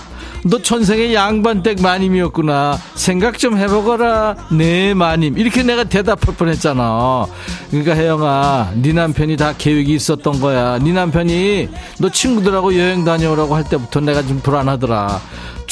너 0.44 0.60
천생의 0.60 1.14
양반댁 1.14 1.80
마님이었구나. 1.80 2.78
생각 2.96 3.38
좀 3.38 3.56
해보거라. 3.56 4.36
네, 4.52 4.92
마님. 4.92 5.38
이렇게 5.38 5.62
내가 5.62 5.84
대답할 5.84 6.36
뻔했잖아. 6.36 7.26
그러니까 7.70 7.94
혜영아, 7.94 8.72
네 8.82 8.92
남편이 8.92 9.38
다 9.38 9.54
계획이 9.56 9.94
있었던 9.94 10.38
거야. 10.38 10.78
네 10.78 10.92
남편이 10.92 11.70
너 11.98 12.10
친구들하고 12.10 12.78
여행 12.78 13.06
다녀오라고 13.06 13.54
할 13.54 13.64
때부터 13.64 14.00
내가 14.00 14.20
좀 14.20 14.40
불안하더라. 14.42 15.18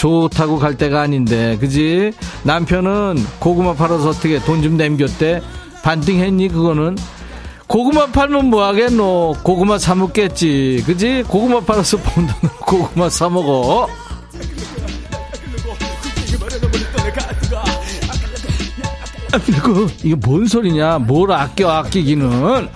좋다고 0.02 0.58
갈 0.58 0.76
때가 0.76 1.00
아닌데, 1.02 1.56
그지? 1.60 2.10
남편은 2.42 3.24
고구마 3.38 3.74
팔아서 3.74 4.08
어떻게 4.08 4.40
돈 4.40 4.60
좀 4.60 4.76
남겼대? 4.76 5.40
반띵했니, 5.84 6.48
그거는? 6.48 6.98
고구마 7.68 8.06
팔면 8.06 8.50
뭐 8.50 8.64
하겠노? 8.66 9.36
고구마 9.44 9.78
사 9.78 9.94
먹겠지. 9.94 10.82
그지? 10.86 11.22
고구마 11.28 11.60
팔아서 11.60 11.98
번 11.98 12.26
돈으로 12.26 12.56
고구마 12.66 13.08
사 13.10 13.28
먹어. 13.28 13.86
그리고 19.46 19.86
이게 20.02 20.14
뭔 20.14 20.46
소리냐? 20.46 20.98
뭘 20.98 21.32
아껴 21.32 21.70
아끼기는? 21.70 22.68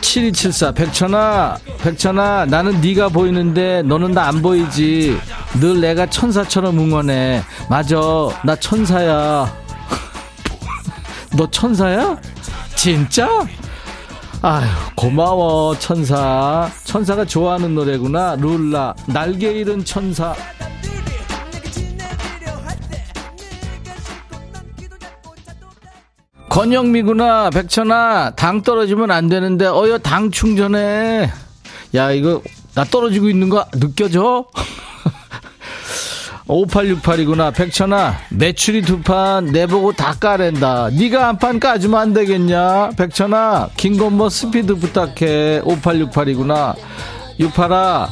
7274 0.00 0.72
백천아 0.72 1.58
백천아 1.82 2.46
나는 2.46 2.80
네가 2.80 3.08
보이는데 3.10 3.82
너는 3.82 4.12
나 4.12 4.28
안 4.28 4.42
보이지 4.42 5.18
늘 5.60 5.80
내가 5.80 6.06
천사처럼 6.06 6.78
응원해. 6.78 7.42
맞아 7.68 7.96
나 8.44 8.54
천사야. 8.56 9.52
너 11.36 11.50
천사야? 11.50 12.16
진짜? 12.76 13.28
아휴 14.42 14.68
고마워 14.94 15.76
천사. 15.78 16.70
천사가 16.84 17.24
좋아하는 17.24 17.74
노래구나. 17.74 18.36
룰라 18.36 18.94
날개 19.06 19.50
잃은 19.52 19.84
천사. 19.84 20.34
건영미구나 26.50 27.50
백천아. 27.50 28.30
당 28.36 28.62
떨어지면 28.62 29.10
안 29.10 29.28
되는데 29.28 29.66
어여 29.66 29.98
당 29.98 30.30
충전해. 30.30 31.30
야 31.94 32.10
이거 32.12 32.42
나 32.74 32.84
떨어지고 32.84 33.28
있는 33.28 33.48
거 33.48 33.66
느껴져? 33.74 34.46
5868이구나. 36.48 37.54
백천아 37.54 38.14
매출이 38.30 38.82
두판 38.82 39.46
내보고 39.46 39.92
다 39.92 40.14
까랜다. 40.18 40.88
네가 40.90 41.28
한 41.28 41.38
판 41.38 41.60
까주면 41.60 42.00
안 42.00 42.12
되겠냐? 42.14 42.90
백천아 42.96 43.68
긴건뭐 43.76 44.28
스피드 44.30 44.74
부탁해. 44.76 45.60
5868이구나. 45.62 46.74
68아 47.38 48.08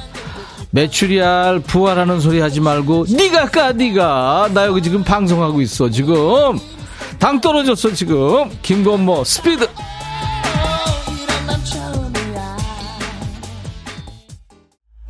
매출이알 0.71 1.61
부활하는 1.61 2.21
소리 2.21 2.41
하지 2.41 2.61
말고 2.61 3.07
네가 3.11 3.47
까 3.49 3.73
네가. 3.73 4.51
나 4.53 4.67
여기 4.67 4.83
지금 4.83 5.03
방송하고 5.03 5.61
있어 5.63 5.89
지금. 5.91 6.15
당 7.19 7.41
떨어졌어 7.41 7.93
지금. 7.93 8.51
김건모 8.63 9.25
스피드 9.25 9.67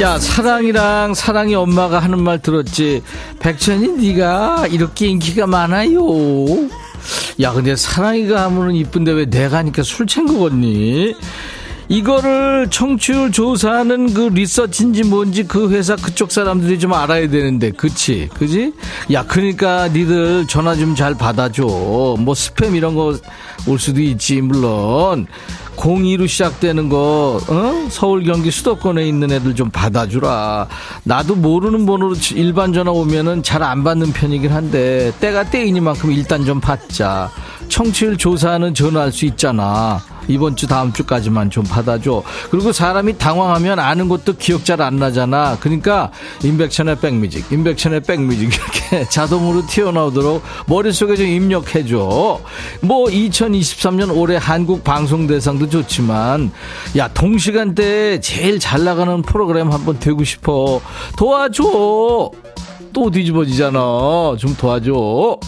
야 0.00 0.18
사랑이랑 0.18 1.14
사랑이 1.14 1.54
엄마가 1.54 2.00
하는 2.00 2.22
말 2.22 2.38
들었지. 2.40 3.02
백천이 3.40 3.88
네가 4.12 4.66
이렇게 4.70 5.06
인기가 5.06 5.46
많아요. 5.46 5.98
야 7.40 7.52
근데 7.52 7.74
사랑이가 7.76 8.44
하면은 8.44 8.74
이쁜데 8.74 9.12
왜 9.12 9.24
내가 9.26 9.58
하니까 9.58 9.82
술 9.82 10.06
챙 10.06 10.26
거겠니? 10.26 11.14
이거를 11.88 12.66
청취율 12.68 13.30
조사하는 13.30 14.12
그 14.12 14.22
리서치인지 14.22 15.04
뭔지 15.04 15.44
그 15.44 15.70
회사 15.70 15.94
그쪽 15.94 16.32
사람들이 16.32 16.80
좀 16.80 16.92
알아야 16.92 17.30
되는데 17.30 17.70
그치? 17.70 18.28
그지? 18.36 18.72
야 19.12 19.24
그러니까 19.24 19.86
니들 19.88 20.46
전화 20.48 20.74
좀 20.74 20.94
잘 20.96 21.14
받아줘. 21.16 21.62
뭐 21.64 22.34
스팸 22.34 22.74
이런 22.74 22.94
거 22.94 23.14
올 23.68 23.78
수도 23.80 24.00
있지 24.00 24.40
물론 24.42 25.26
02로 25.76 26.26
시작되는 26.26 26.88
거, 26.88 27.40
어? 27.48 27.88
서울, 27.90 28.24
경기, 28.24 28.50
수도권에 28.50 29.06
있는 29.06 29.30
애들 29.30 29.54
좀 29.54 29.70
받아주라. 29.70 30.66
나도 31.04 31.36
모르는 31.36 31.86
번호로 31.86 32.14
일반 32.34 32.72
전화 32.72 32.90
오면은 32.90 33.42
잘 33.42 33.62
안 33.62 33.82
받는 33.84 34.12
편이긴 34.12 34.52
한데, 34.52 35.12
때가 35.20 35.50
때이니만큼 35.50 36.12
일단 36.12 36.44
좀 36.44 36.60
받자. 36.60 37.30
청취율 37.68 38.16
조사하는 38.16 38.74
전화할 38.74 39.10
수 39.12 39.24
있잖아. 39.26 40.00
이번 40.28 40.56
주 40.56 40.66
다음 40.66 40.92
주까지만 40.92 41.50
좀 41.50 41.64
받아줘. 41.64 42.22
그리고 42.50 42.72
사람이 42.72 43.18
당황하면 43.18 43.78
아는 43.78 44.08
것도 44.08 44.34
기억 44.38 44.64
잘 44.64 44.76
안 44.76 44.96
나잖아. 44.96 45.56
그러니까 45.60 46.10
인백천의 46.44 47.00
백뮤직, 47.00 47.50
인백천의 47.50 48.02
백뮤직 48.02 48.50
이렇게 48.52 49.06
자동으로 49.08 49.66
튀어나오도록 49.66 50.42
머릿속에 50.66 51.16
좀 51.16 51.26
입력해줘. 51.26 52.40
뭐 52.82 53.06
2023년 53.06 54.14
올해 54.14 54.36
한국 54.36 54.84
방송 54.84 55.26
대상도 55.26 55.68
좋지만 55.70 56.52
야 56.96 57.08
동시간대에 57.08 58.20
제일 58.20 58.58
잘 58.58 58.84
나가는 58.84 59.22
프로그램 59.22 59.72
한번 59.72 59.98
되고 59.98 60.22
싶어. 60.24 60.80
도와줘. 61.16 61.62
또 62.92 63.10
뒤집어지잖아. 63.10 64.36
좀 64.38 64.54
도와줘. 64.58 65.38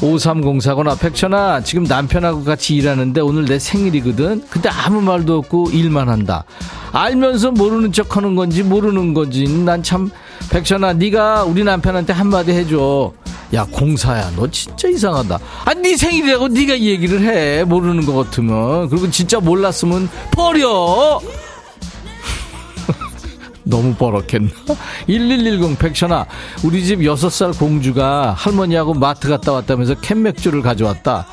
5304거나 0.00 0.98
백천아 0.98 1.60
지금 1.62 1.84
남편하고 1.84 2.44
같이 2.44 2.74
일하는데 2.76 3.20
오늘 3.20 3.44
내 3.44 3.58
생일이거든. 3.58 4.44
근데 4.50 4.68
아무 4.68 5.00
말도 5.00 5.38
없고 5.38 5.70
일만 5.72 6.08
한다. 6.08 6.44
알면서 6.92 7.52
모르는 7.52 7.92
척 7.92 8.16
하는 8.16 8.34
건지 8.36 8.62
모르는 8.62 9.14
건지 9.14 9.44
난 9.64 9.82
참 9.82 10.10
백천아 10.50 10.94
네가 10.94 11.44
우리 11.44 11.64
남편한테 11.64 12.12
한마디 12.12 12.52
해줘. 12.52 13.12
야 13.54 13.66
공사야. 13.70 14.32
너 14.36 14.50
진짜 14.50 14.88
이상하다. 14.88 15.38
아네 15.64 15.96
생일이라고 15.96 16.48
네가 16.48 16.78
얘기를 16.80 17.20
해. 17.22 17.64
모르는 17.64 18.04
것 18.06 18.14
같으면. 18.14 18.88
그리고 18.88 19.10
진짜 19.10 19.38
몰랐으면 19.40 20.08
버려 20.30 21.20
너무 23.64 23.94
버럭했나? 23.94 24.50
1110 25.08 25.78
백천아 25.78 26.26
우리 26.64 26.84
집 26.84 27.00
6살 27.00 27.58
공주가 27.58 28.32
할머니하고 28.32 28.94
마트 28.94 29.28
갔다 29.28 29.52
왔다면서 29.52 29.94
캔맥주를 29.96 30.62
가져왔다. 30.62 31.26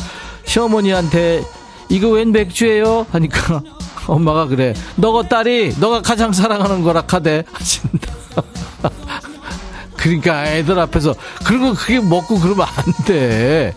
시어머니한테 0.45 1.43
이거 1.89 2.09
웬 2.09 2.31
맥주예요? 2.31 3.05
하니까 3.11 3.61
엄마가 4.07 4.47
그래 4.47 4.73
너가 4.95 5.27
딸이 5.27 5.75
너가 5.79 6.01
가장 6.01 6.31
사랑하는 6.31 6.81
거라 6.83 7.01
카대. 7.01 7.43
하신다. 7.51 8.13
그러니까 9.97 10.47
애들 10.47 10.79
앞에서 10.79 11.13
그리고 11.45 11.73
그게 11.73 11.99
먹고 11.99 12.39
그러면 12.39 12.65
안 12.75 13.05
돼. 13.05 13.75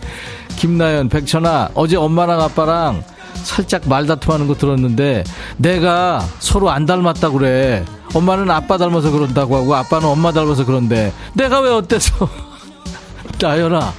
김나연 0.55 1.09
백천아 1.09 1.69
어제 1.75 1.97
엄마랑 1.97 2.41
아빠랑 2.41 3.03
살짝 3.43 3.87
말다툼하는 3.87 4.47
거 4.47 4.55
들었는데 4.55 5.23
내가 5.57 6.25
서로 6.39 6.71
안 6.71 6.85
닮았다 6.85 7.29
그래 7.29 7.85
엄마는 8.13 8.49
아빠 8.49 8.77
닮아서 8.77 9.11
그런다고 9.11 9.57
하고 9.57 9.75
아빠는 9.75 10.07
엄마 10.07 10.31
닮아서 10.31 10.65
그런데 10.65 11.11
내가 11.33 11.59
왜 11.59 11.69
어때서? 11.71 12.29
나연아 13.41 13.93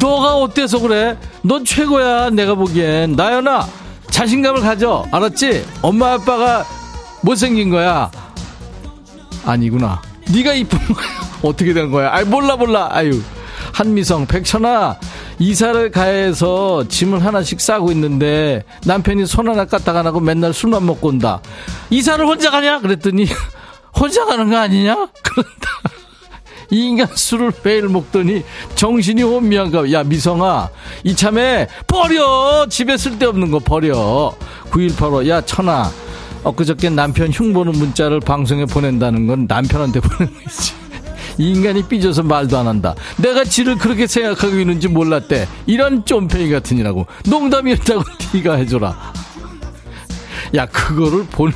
너가 0.00 0.36
어때서 0.36 0.78
그래? 0.80 1.18
넌 1.42 1.64
최고야 1.64 2.30
내가 2.30 2.54
보기엔. 2.54 3.12
나연아 3.16 3.66
자신감을 4.10 4.60
가져. 4.62 5.04
알았지? 5.10 5.64
엄마 5.82 6.14
아빠가 6.14 6.64
못생긴 7.22 7.70
거야. 7.70 8.10
아니구나. 9.44 10.00
네가 10.32 10.54
이쁜 10.54 10.78
거야. 10.94 11.06
어떻게 11.42 11.72
된 11.72 11.90
거야? 11.90 12.10
아이 12.12 12.24
몰라 12.24 12.56
몰라. 12.56 12.88
아유 12.90 13.20
한미성 13.72 14.26
백천아 14.26 14.96
이사를 15.40 15.90
가해서 15.90 16.86
짐을 16.86 17.24
하나씩 17.24 17.62
싸고 17.62 17.90
있는데 17.92 18.62
남편이 18.84 19.24
손 19.26 19.48
하나 19.48 19.64
까딱 19.64 19.96
안 19.96 20.06
하고 20.06 20.20
맨날 20.20 20.52
술만 20.52 20.84
먹고 20.84 21.08
온다. 21.08 21.40
이사를 21.88 22.24
혼자 22.26 22.50
가냐? 22.50 22.80
그랬더니 22.80 23.26
혼자 23.98 24.26
가는 24.26 24.50
거 24.50 24.58
아니냐? 24.58 24.94
그런다. 25.22 25.70
이 26.72 26.88
인간 26.88 27.08
술을 27.12 27.52
매일 27.64 27.88
먹더니 27.88 28.44
정신이 28.74 29.22
혼미한가. 29.22 29.90
야, 29.92 30.04
미성아. 30.04 30.68
이참에 31.04 31.66
버려! 31.86 32.66
집에 32.68 32.96
쓸데없는 32.96 33.50
거 33.50 33.58
버려. 33.58 34.32
9185. 34.70 35.26
야, 35.28 35.40
천아. 35.40 35.90
엊그저께 36.44 36.90
남편 36.90 37.30
흉보는 37.32 37.72
문자를 37.72 38.20
방송에 38.20 38.66
보낸다는 38.66 39.26
건 39.26 39.46
남편한테 39.48 40.00
보내는 40.00 40.32
거지. 40.44 40.79
이 41.38 41.50
인간이 41.50 41.82
삐져서 41.84 42.22
말도 42.22 42.58
안 42.58 42.66
한다. 42.66 42.94
내가 43.16 43.44
지를 43.44 43.76
그렇게 43.76 44.06
생각하고 44.06 44.58
있는지 44.58 44.88
몰랐대. 44.88 45.46
이런 45.66 46.04
쫌팽이 46.04 46.50
같으니라고. 46.50 47.06
농담이었다고 47.26 48.02
네가 48.34 48.54
해줘라. 48.54 48.96
야, 50.54 50.66
그거를 50.66 51.24
보내, 51.30 51.52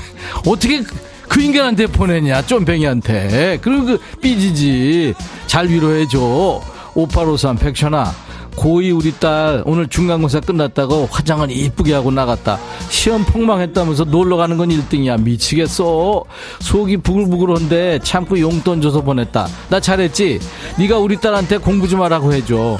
어떻게 0.46 0.82
그 1.28 1.40
인간한테 1.40 1.86
보내냐, 1.86 2.42
쫌팽이한테. 2.42 3.58
그리고 3.60 3.84
그 3.84 3.98
삐지지. 4.20 5.14
잘 5.46 5.68
위로해줘. 5.68 6.62
5853 6.94 7.56
백천아. 7.56 8.23
고2 8.56 8.96
우리 8.96 9.12
딸 9.12 9.62
오늘 9.66 9.88
중간고사 9.88 10.40
끝났다고 10.40 11.08
화장을 11.10 11.50
이쁘게 11.50 11.94
하고 11.94 12.10
나갔다. 12.10 12.58
시험 12.88 13.24
폭망했다면서 13.24 14.04
놀러 14.04 14.36
가는 14.36 14.56
건 14.56 14.68
1등이야. 14.68 15.20
미치겠어. 15.20 16.24
속이 16.60 16.98
부글부글한데 16.98 18.00
참고 18.02 18.38
용돈 18.38 18.80
줘서 18.80 19.02
보냈다. 19.02 19.46
나 19.68 19.80
잘했지? 19.80 20.40
네가 20.78 20.98
우리 20.98 21.16
딸한테 21.16 21.58
공부 21.58 21.88
좀 21.88 22.02
하라고 22.02 22.32
해줘. 22.32 22.78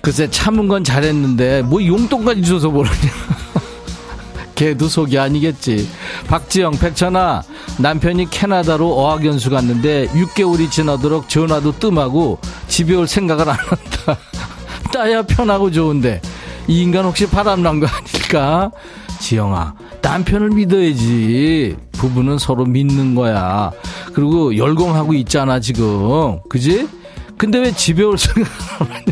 글쎄 0.00 0.30
참은 0.30 0.68
건 0.68 0.82
잘했는데 0.82 1.62
뭐 1.62 1.84
용돈까지 1.84 2.42
줘서 2.42 2.70
뭐라냐. 2.70 2.96
걔도 4.54 4.88
속이 4.88 5.18
아니겠지. 5.18 5.88
박지영, 6.26 6.72
백천아, 6.72 7.42
남편이 7.80 8.28
캐나다로 8.28 8.92
어학연수 8.92 9.50
갔는데 9.50 10.08
6개월이 10.08 10.70
지나도록 10.70 11.28
전화도 11.28 11.78
뜸하고 11.78 12.38
집에 12.68 12.94
올 12.94 13.08
생각을 13.08 13.48
안 13.48 13.56
한다. 13.56 14.18
따야 14.92 15.22
편하고 15.22 15.70
좋은데 15.70 16.20
이 16.68 16.82
인간 16.82 17.04
혹시 17.04 17.26
바람난 17.28 17.80
거 17.80 17.86
아닐까? 17.86 18.70
지영아, 19.18 19.74
남편을 20.02 20.50
믿어야지. 20.50 21.76
부부는 21.92 22.38
서로 22.38 22.64
믿는 22.64 23.14
거야. 23.14 23.70
그리고 24.14 24.56
열공하고 24.56 25.12
있잖아, 25.14 25.60
지금. 25.60 26.40
그지? 26.48 26.88
근데 27.36 27.58
왜 27.58 27.72
집에 27.72 28.02
올 28.02 28.16
생각을 28.16 28.48
안 28.78 28.86
하냐? 28.86 29.04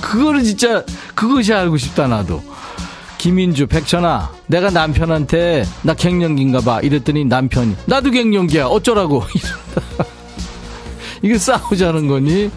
그거를 0.00 0.44
진짜, 0.44 0.84
그것이 1.14 1.52
알고 1.52 1.76
싶다, 1.76 2.06
나도. 2.06 2.42
김인주, 3.18 3.66
백천아, 3.66 4.30
내가 4.46 4.70
남편한테 4.70 5.64
나 5.82 5.92
갱년기인가 5.94 6.60
봐. 6.60 6.80
이랬더니 6.80 7.24
남편이 7.24 7.76
나도 7.86 8.10
갱년기야. 8.10 8.66
어쩌라고. 8.66 9.22
이게 11.22 11.36
싸우자는 11.36 12.06
거니? 12.06 12.50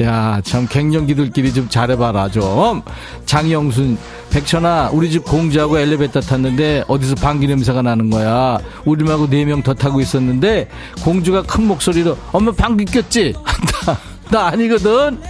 야, 0.00 0.40
참 0.44 0.66
갱년기들끼리 0.68 1.52
좀 1.52 1.68
잘해봐라 1.68 2.30
좀. 2.30 2.80
장영순, 3.26 3.98
백천아, 4.30 4.90
우리 4.92 5.10
집 5.10 5.24
공주하고 5.24 5.78
엘리베이터 5.80 6.20
탔는데 6.20 6.84
어디서 6.86 7.16
방귀 7.16 7.48
냄새가 7.48 7.82
나는 7.82 8.08
거야. 8.08 8.58
우리 8.84 9.02
말고 9.04 9.28
네 9.28 9.44
명 9.44 9.62
더 9.62 9.74
타고 9.74 10.00
있었는데 10.00 10.68
공주가 11.02 11.42
큰 11.42 11.66
목소리로 11.66 12.16
엄마 12.32 12.52
방귀 12.52 12.84
꼈지? 12.86 13.34
한다. 13.44 13.98
나 14.30 14.46
아니거든. 14.46 15.20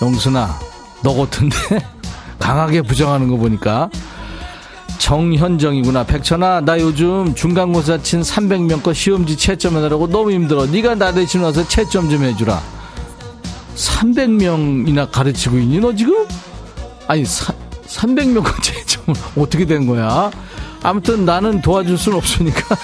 영순아, 0.00 0.58
너 1.04 1.14
같은데? 1.14 1.56
강하게 2.46 2.82
부정하는 2.82 3.26
거 3.26 3.36
보니까 3.36 3.90
정현정이구나 4.98 6.04
백천아 6.04 6.60
나 6.60 6.78
요즘 6.78 7.34
중간고사 7.34 8.02
친 8.02 8.20
300명 8.20 8.84
거 8.84 8.92
시험지 8.92 9.36
채점하느라고 9.36 10.06
너무 10.06 10.30
힘들어 10.30 10.64
네가 10.64 10.94
나 10.94 11.10
대신 11.10 11.40
와서 11.40 11.66
채점 11.66 12.08
좀 12.08 12.22
해주라 12.22 12.62
300명이나 13.74 15.10
가르치고 15.10 15.58
있니 15.58 15.80
너 15.80 15.92
지금? 15.92 16.24
아니 17.08 17.24
사, 17.24 17.52
300명 17.88 18.44
거 18.44 18.52
채점을 18.62 19.20
어떻게 19.38 19.66
된 19.66 19.84
거야? 19.88 20.30
아무튼 20.84 21.24
나는 21.24 21.60
도와줄 21.60 21.98
순 21.98 22.14
없으니까 22.14 22.76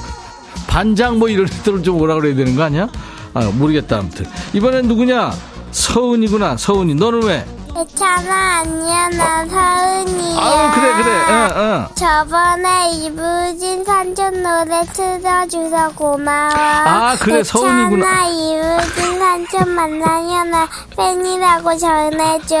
반장 0.66 1.18
뭐 1.18 1.28
이런 1.28 1.46
애들을 1.48 1.82
좀 1.82 2.00
오라 2.00 2.14
그래야 2.14 2.34
되는 2.34 2.56
거 2.56 2.62
아니야? 2.62 2.88
아 3.34 3.44
모르겠다 3.44 3.98
아무튼 3.98 4.24
이번엔 4.54 4.88
누구냐 4.88 5.32
서은이구나 5.70 6.56
서은이 6.56 6.94
너는 6.94 7.24
왜? 7.24 7.44
괜찮아. 7.74 8.60
안녕 8.60 9.10
나 9.16 9.44
서은이야. 9.46 10.40
아 10.40 10.72
그래 10.74 11.02
그래. 11.02 11.16
어, 11.32 11.88
어. 11.88 11.94
저번에 11.94 12.90
이부진 12.92 13.84
삼촌 13.84 14.42
노래 14.42 14.84
틀어줘서 14.92 15.92
고마워. 15.94 16.50
아, 16.54 17.16
그래, 17.20 17.42
서은이구나. 17.42 18.06
괜찮아 18.06 18.26
이부진 18.28 19.18
삼촌 19.18 19.68
만나면 19.74 20.50
나 20.50 20.68
팬이라고 20.96 21.76
전해줘. 21.78 22.56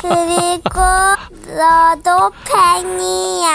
그리고 0.00 0.80
너도 1.46 2.30
팬이야. 2.44 3.54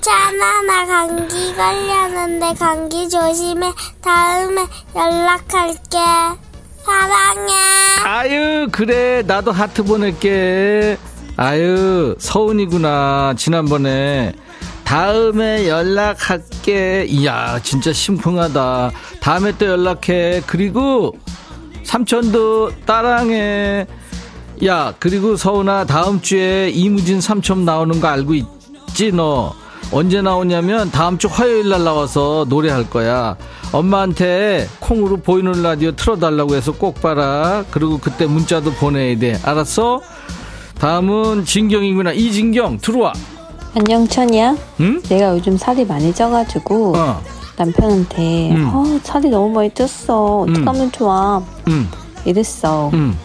찬아 0.00 0.62
나 0.62 0.86
감기 0.86 1.54
걸렸는데 1.56 2.54
감기 2.54 3.08
조심해. 3.08 3.72
다음에 4.02 4.66
연락할게 4.94 5.98
사랑해. 6.88 7.52
아유 8.04 8.68
그래. 8.72 9.22
나도 9.26 9.52
하트 9.52 9.84
보낼게. 9.84 10.96
아유 11.36 12.16
서운이구나. 12.18 13.34
지난번에 13.36 14.32
다음에 14.84 15.68
연락할게. 15.68 17.04
이야 17.08 17.60
진짜 17.62 17.92
심쿵하다. 17.92 18.90
다음에 19.20 19.52
또 19.58 19.66
연락해. 19.66 20.42
그리고 20.46 21.18
삼촌도 21.84 22.84
따랑해. 22.86 23.86
야 24.64 24.94
그리고 24.98 25.36
서운아 25.36 25.84
다음 25.84 26.20
주에 26.20 26.70
이무진 26.70 27.20
삼촌 27.20 27.64
나오는 27.64 28.00
거 28.00 28.08
알고 28.08 28.34
있지 28.34 29.12
너 29.12 29.54
언제 29.90 30.20
나오냐면 30.20 30.90
다음 30.90 31.16
주 31.18 31.28
화요일 31.28 31.70
날 31.70 31.82
나와서 31.84 32.44
노래할 32.48 32.90
거야 32.90 33.36
엄마한테 33.72 34.68
콩으로 34.80 35.18
보이는 35.18 35.62
라디오 35.62 35.92
틀어달라고 35.92 36.54
해서 36.54 36.72
꼭 36.72 37.00
봐라 37.00 37.64
그리고 37.70 37.98
그때 37.98 38.26
문자도 38.26 38.72
보내야 38.72 39.18
돼 39.18 39.38
알았어? 39.42 40.00
다음은 40.78 41.44
진경이구나 41.44 42.12
이진경 42.12 42.78
들어와 42.78 43.12
안녕 43.74 44.06
천이야. 44.08 44.56
응? 44.80 45.00
내가 45.02 45.34
요즘 45.34 45.56
살이 45.56 45.84
많이 45.84 46.12
쪄가지고 46.12 46.96
어. 46.96 47.22
남편한테 47.56 48.50
음. 48.52 48.70
어, 48.72 48.98
살이 49.02 49.28
너무 49.28 49.52
많이 49.52 49.70
쪘어. 49.70 50.48
어떡하면 50.48 50.90
좋아. 50.92 51.42
음. 51.68 51.88
이랬어. 52.24 52.90
음. 52.94 53.16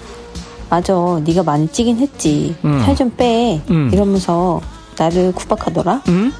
맞아. 0.70 0.94
네가 1.24 1.44
많이 1.44 1.68
찌긴 1.68 1.98
했지. 1.98 2.56
음. 2.66 2.82
살좀 2.86 3.12
빼. 3.16 3.62
음. 3.70 3.90
이러면서 3.94 4.60
나를 4.98 5.32
구박하더라. 5.34 6.02
음? 6.10 6.34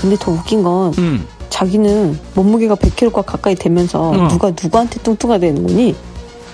근데 0.00 0.16
더 0.18 0.32
웃긴 0.32 0.62
건 0.62 0.94
음. 0.98 1.26
자기는 1.50 2.18
몸무게가 2.34 2.74
100kg가 2.76 3.24
가까이 3.26 3.54
되면서 3.54 4.10
어. 4.10 4.28
누가 4.28 4.48
누구한테 4.50 4.98
뚱뚱하게 5.02 5.48
되는 5.48 5.66
거니? 5.66 5.94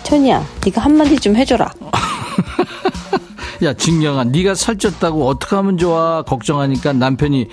천이야, 0.02 0.44
네가 0.64 0.80
한마디 0.80 1.16
좀 1.16 1.36
해줘라. 1.36 1.70
야 3.62 3.72
진경아 3.72 4.24
네가 4.24 4.52
살쪘다고 4.52 5.26
어떻게 5.26 5.56
하면 5.56 5.78
좋아 5.78 6.22
걱정하니까 6.22 6.92
남편이 6.92 7.48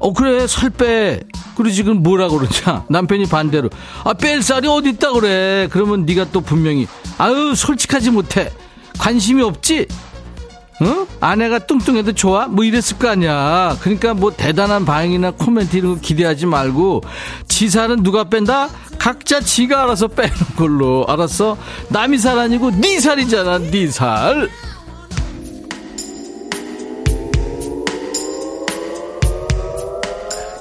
어 0.00 0.12
그래 0.12 0.46
살 0.48 0.70
빼 0.70 1.20
그리고 1.56 1.70
지금 1.72 2.02
뭐라 2.02 2.28
그러냐 2.28 2.84
남편이 2.88 3.26
반대로 3.26 3.68
아 4.02 4.12
뺄 4.14 4.42
살이 4.42 4.66
어디 4.66 4.88
있다 4.90 5.12
그래 5.12 5.68
그러면 5.70 6.04
네가 6.04 6.26
또 6.32 6.40
분명히 6.40 6.88
아유 7.18 7.54
솔직하지 7.54 8.10
못해 8.10 8.50
관심이 8.98 9.40
없지 9.42 9.86
응? 10.82 11.06
아내가 11.20 11.58
뚱뚱해도 11.58 12.12
좋아? 12.12 12.46
뭐 12.46 12.64
이랬을 12.64 12.98
거 12.98 13.08
아니야. 13.08 13.76
그러니까 13.80 14.14
뭐 14.14 14.32
대단한 14.34 14.84
반응이나 14.84 15.32
코멘트 15.32 15.76
이런 15.76 15.94
거 15.94 16.00
기대하지 16.00 16.46
말고 16.46 17.02
지 17.48 17.68
살은 17.68 18.02
누가 18.02 18.24
뺀다? 18.24 18.70
각자 18.98 19.40
지가 19.40 19.82
알아서 19.82 20.08
빼는 20.08 20.32
걸로 20.56 21.06
알았어? 21.06 21.56
남이 21.88 22.18
살 22.18 22.38
아니고 22.38 22.70
네 22.72 22.98
살이잖아 23.00 23.58
네 23.70 23.88
살. 23.88 24.48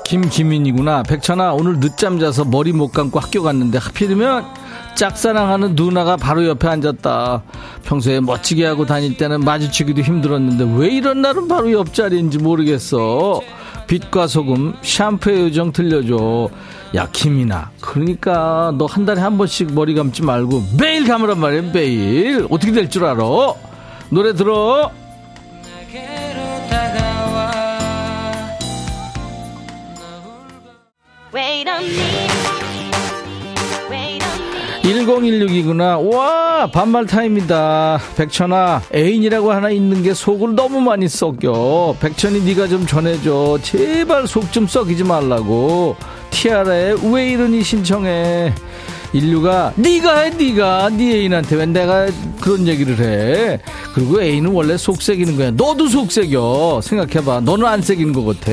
김기민이구나. 0.09 1.03
백천아, 1.03 1.53
오늘 1.53 1.79
늦잠 1.79 2.19
자서 2.19 2.43
머리 2.43 2.73
못 2.73 2.91
감고 2.91 3.19
학교 3.19 3.43
갔는데 3.43 3.77
하필이면 3.77 4.43
짝사랑하는 4.95 5.75
누나가 5.75 6.17
바로 6.17 6.45
옆에 6.45 6.67
앉았다. 6.67 7.43
평소에 7.83 8.19
멋지게 8.19 8.65
하고 8.65 8.85
다닐 8.85 9.15
때는 9.15 9.41
마주치기도 9.41 10.01
힘들었는데 10.01 10.65
왜 10.77 10.89
이런 10.89 11.21
날은 11.21 11.47
바로 11.47 11.71
옆자리인지 11.71 12.39
모르겠어. 12.39 13.39
빛과 13.87 14.27
소금, 14.27 14.75
샴푸의 14.81 15.41
요정 15.45 15.71
들려줘. 15.71 16.49
야, 16.95 17.07
김이나. 17.11 17.71
그러니까 17.81 18.73
너 18.77 18.85
한 18.85 19.05
달에 19.05 19.21
한 19.21 19.37
번씩 19.37 19.73
머리 19.73 19.93
감지 19.95 20.21
말고 20.23 20.63
매일 20.79 21.07
감으란 21.07 21.39
말이야, 21.39 21.71
매일. 21.73 22.45
어떻게 22.49 22.71
될 22.71 22.89
줄 22.89 23.05
알아? 23.05 23.23
노래 24.09 24.33
들어. 24.33 24.91
Wait. 31.31 32.28
1016이구나. 35.09 36.13
와, 36.13 36.67
반말 36.71 37.05
타임이다. 37.05 37.99
백천아, 38.15 38.83
애인이라고 38.93 39.51
하나 39.51 39.69
있는 39.71 40.03
게 40.03 40.13
속을 40.13 40.55
너무 40.55 40.79
많이 40.81 41.07
썩여. 41.07 41.95
백천이 41.99 42.41
네가 42.43 42.67
좀 42.67 42.85
전해줘. 42.85 43.59
제발 43.63 44.27
속 44.27 44.49
좀 44.51 44.67
썩이지 44.67 45.03
말라고. 45.03 45.95
티아라의 46.31 47.13
왜 47.13 47.29
이러니 47.31 47.63
신청해. 47.63 48.53
인류가 49.13 49.73
네가 49.75 50.19
해 50.19 50.29
네가 50.29 50.89
네 50.91 51.15
애인한테 51.15 51.55
왜 51.55 51.65
내가 51.65 52.07
그런 52.41 52.67
얘기를 52.67 52.99
해 52.99 53.59
그리고 53.95 54.21
애인은 54.21 54.51
원래 54.51 54.77
속 54.77 55.01
새기는 55.01 55.35
거야 55.35 55.49
너도 55.49 55.87
속 55.87 56.11
새겨 56.11 56.81
생각해봐 56.83 57.39
너는 57.39 57.65
안 57.65 57.81
새기는 57.81 58.13
것 58.13 58.23
같아 58.23 58.51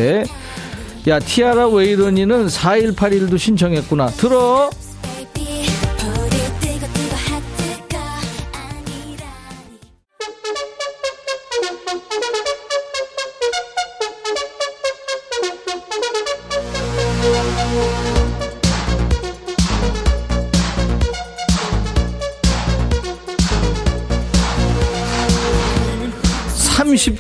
야 1.09 1.19
티아라 1.19 1.69
왜 1.69 1.89
이러니는 1.91 2.47
4181도 2.47 3.37
신청했구나 3.37 4.07
들어 4.13 4.71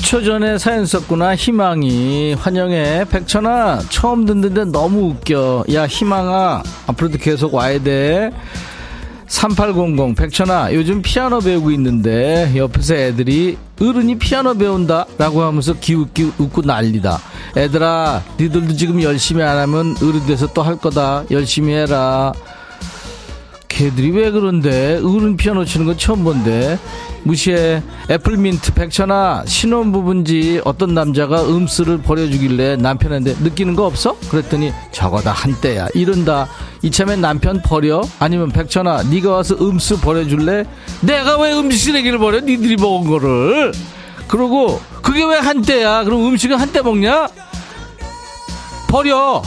삼십 0.07 0.21
초 0.21 0.23
전에 0.23 0.57
사연 0.57 0.87
썼구나. 0.87 1.35
희망이. 1.35 2.35
환영해. 2.35 3.07
백천아 3.11 3.81
처음 3.89 4.25
듣는데 4.25 4.67
너무 4.67 5.11
웃겨. 5.11 5.65
야 5.73 5.85
희망아. 5.85 6.63
앞으로도 6.87 7.19
계속 7.19 7.55
와야 7.55 7.83
돼. 7.83 8.31
3800 9.27 10.15
백천아 10.17 10.73
요즘 10.75 11.03
피아노 11.03 11.41
배우고 11.41 11.73
있는데 11.73 12.53
옆에서 12.55 12.95
애들이 12.95 13.59
어른이 13.81 14.19
피아노 14.19 14.55
배운다 14.55 15.07
라고 15.19 15.43
하면서 15.43 15.75
기웃기 15.75 16.35
웃고 16.39 16.63
난리다. 16.63 17.19
애들아 17.57 18.23
니들도 18.39 18.75
지금 18.77 19.03
열심히 19.03 19.43
안 19.43 19.59
하면 19.59 19.97
어른 20.01 20.25
돼서 20.27 20.47
또 20.47 20.63
할 20.63 20.77
거다. 20.77 21.25
열심히 21.33 21.75
해라 21.75 22.33
걔들이 23.77 24.11
왜 24.11 24.31
그런데 24.31 24.95
어른 25.05 25.37
피아노 25.37 25.67
치는 25.67 25.85
건 25.85 25.99
처음 25.99 26.25
본데 26.25 26.79
무시해 27.25 27.83
애플민트 28.11 28.73
백천아 28.73 29.45
신혼부부인지 29.47 30.63
어떤 30.65 30.95
남자가 30.95 31.47
음수를 31.47 31.99
버려주길래 31.99 32.77
남편한테 32.77 33.35
느끼는 33.39 33.77
거 33.77 33.85
없어? 33.85 34.17
그랬더니 34.31 34.73
저거 34.93 35.21
다 35.21 35.33
한때야 35.33 35.89
이런다 35.93 36.49
이참에 36.81 37.17
남편 37.17 37.61
버려? 37.61 38.03
아니면 38.19 38.49
백천아 38.49 39.03
네가 39.11 39.31
와서 39.31 39.55
음수 39.61 40.01
버려줄래? 40.01 40.65
내가 41.03 41.39
왜 41.39 41.53
음식 41.53 41.91
쓰레기를 41.91 42.19
버려? 42.19 42.41
니들이 42.41 42.77
먹은 42.77 43.11
거를 43.11 43.73
그러고 44.27 44.81
그게 45.03 45.23
왜 45.23 45.37
한때야? 45.37 46.05
그럼 46.05 46.25
음식은 46.29 46.57
한때 46.59 46.81
먹냐? 46.81 47.29
버려 48.89 49.43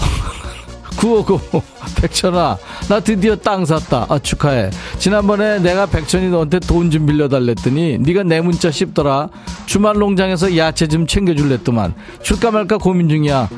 959 0.97 1.61
백천아 2.01 2.57
나 2.87 2.99
드디어 2.99 3.35
땅 3.35 3.65
샀다. 3.65 4.05
아 4.09 4.19
축하해. 4.19 4.69
지난번에 4.97 5.59
내가 5.59 5.85
백천이 5.85 6.29
너한테 6.29 6.59
돈 6.59 6.89
좀 6.89 7.05
빌려달랬더니 7.05 7.99
네가 7.99 8.23
내 8.23 8.41
문자 8.41 8.71
씹더라. 8.71 9.29
주말 9.65 9.97
농장에서 9.97 10.57
야채 10.57 10.87
좀 10.87 11.05
챙겨줄랬더만. 11.05 11.93
줄까 12.23 12.51
말까 12.51 12.77
고민 12.77 13.07
중이야. 13.09 13.49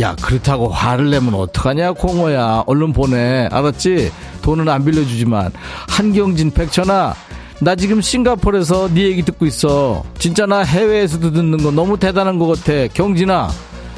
야 0.00 0.16
그렇다고 0.20 0.68
화를 0.68 1.10
내면 1.10 1.34
어떡하냐 1.34 1.92
공호야. 1.92 2.64
얼른 2.66 2.92
보내. 2.92 3.48
알았지? 3.50 4.12
돈은 4.42 4.68
안 4.68 4.84
빌려주지만. 4.84 5.50
한경진 5.88 6.50
백천아 6.50 7.14
나 7.60 7.74
지금 7.76 8.00
싱가포르에서 8.00 8.88
네 8.92 9.02
얘기 9.04 9.22
듣고 9.22 9.46
있어. 9.46 10.04
진짜 10.18 10.44
나 10.46 10.60
해외에서도 10.60 11.32
듣는 11.32 11.62
거 11.62 11.70
너무 11.70 11.96
대단한 11.98 12.38
것 12.38 12.46
같아. 12.48 12.86
경진아 12.92 13.48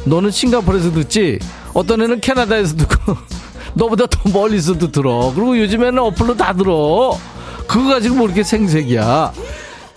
너는 0.05 0.31
싱가포르에서 0.31 0.93
듣지 0.93 1.39
어떤 1.77 2.01
애는 2.01 2.21
캐나다에서 2.21 2.75
듣고 2.75 3.15
너보다 3.75 4.07
더 4.07 4.31
멀리서도 4.31 4.91
들어. 4.91 5.31
그리고 5.35 5.59
요즘에는 5.59 5.99
어플로 5.99 6.35
다 6.37 6.55
들어. 6.55 7.15
그거 7.69 7.91
가지고 7.91 8.15
뭐 8.17 8.27
이렇게 8.27 8.43
생색이야. 8.43 9.33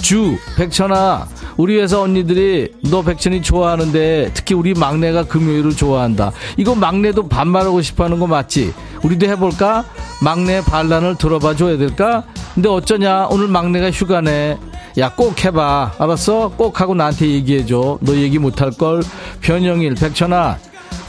주 0.01 0.37
백천아 0.57 1.27
우리 1.55 1.79
회사 1.79 1.99
언니들이 2.01 2.73
너 2.89 3.01
백천이 3.01 3.41
좋아하는데 3.41 4.31
특히 4.33 4.55
우리 4.55 4.73
막내가 4.73 5.23
금요일을 5.23 5.75
좋아한다. 5.75 6.31
이거 6.57 6.75
막내도 6.75 7.29
반말하고 7.29 7.81
싶어 7.81 8.03
하는 8.05 8.19
거 8.19 8.27
맞지? 8.27 8.73
우리도 9.03 9.27
해볼까? 9.27 9.85
막내 10.21 10.61
반란을 10.61 11.15
들어봐 11.17 11.55
줘야 11.55 11.77
될까? 11.77 12.23
근데 12.55 12.67
어쩌냐? 12.67 13.27
오늘 13.29 13.47
막내가 13.47 13.89
휴가네. 13.91 14.57
야 14.97 15.09
꼭 15.15 15.45
해봐. 15.45 15.93
알았어? 15.97 16.49
꼭 16.57 16.81
하고 16.81 16.93
나한테 16.95 17.27
얘기해줘. 17.29 17.99
너 18.01 18.15
얘기 18.15 18.37
못할걸? 18.39 19.01
변영일 19.39 19.95
백천아 19.95 20.57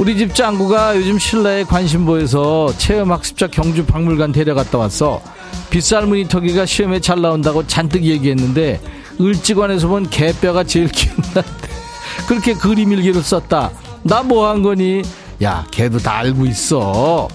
우리 0.01 0.17
집 0.17 0.35
짱구가 0.35 0.97
요즘 0.97 1.19
신라에 1.19 1.63
관심 1.65 2.07
보여서 2.07 2.73
체험학습자 2.79 3.49
경주 3.49 3.85
박물관 3.85 4.33
데려갔다 4.33 4.79
왔어. 4.79 5.21
빗살 5.69 6.07
무늬 6.07 6.27
턱이가 6.27 6.65
시험에 6.65 7.01
잘 7.01 7.21
나온다고 7.21 7.67
잔뜩 7.67 8.05
얘기했는데 8.05 8.81
을지관에서 9.21 9.89
본 9.89 10.09
개뼈가 10.09 10.65
제일 10.65 10.89
기억난대. 10.89 11.43
그렇게 12.27 12.55
그림 12.55 12.93
일기를 12.93 13.23
썼다. 13.23 13.71
나 14.03 14.23
뭐 14.23 14.49
한 14.49 14.63
거니? 14.63 15.03
야, 15.43 15.67
걔도 15.71 15.99
다 15.99 16.17
알고 16.21 16.47
있어. 16.47 17.29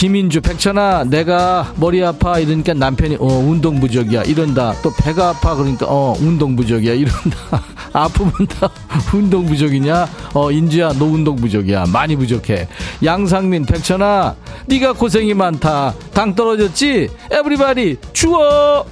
김인주, 0.00 0.40
백천아, 0.40 1.04
내가 1.04 1.74
머리 1.76 2.02
아파 2.02 2.38
이러니까 2.38 2.72
남편이 2.72 3.16
어 3.20 3.26
운동 3.26 3.80
부족이야 3.80 4.22
이런다. 4.22 4.72
또 4.82 4.90
배가 4.98 5.28
아파 5.28 5.54
그러니까 5.54 5.84
어 5.90 6.16
운동 6.18 6.56
부족이야 6.56 6.94
이런다. 6.94 7.62
아프면 7.92 8.32
다 8.48 8.70
운동 9.12 9.44
부족이냐? 9.44 10.08
어 10.32 10.50
인주야 10.50 10.94
너 10.94 11.04
운동 11.04 11.36
부족이야 11.36 11.84
많이 11.92 12.16
부족해. 12.16 12.66
양상민, 13.04 13.66
백천아, 13.66 14.36
네가 14.68 14.94
고생이 14.94 15.34
많다. 15.34 15.92
당 16.14 16.34
떨어졌지? 16.34 17.10
에브리바디 17.30 17.98
추워. 18.14 18.86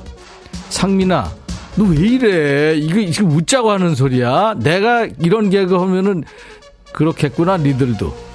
상민아, 0.68 1.32
너 1.76 1.84
왜 1.86 1.96
이래? 2.06 2.76
이거 2.76 3.10
지금 3.10 3.30
웃자고 3.30 3.70
하는 3.70 3.94
소리야? 3.94 4.56
내가 4.58 5.06
이런 5.20 5.48
개그 5.48 5.74
하면은 5.74 6.24
그렇겠구나 6.92 7.56
니들도. 7.56 8.27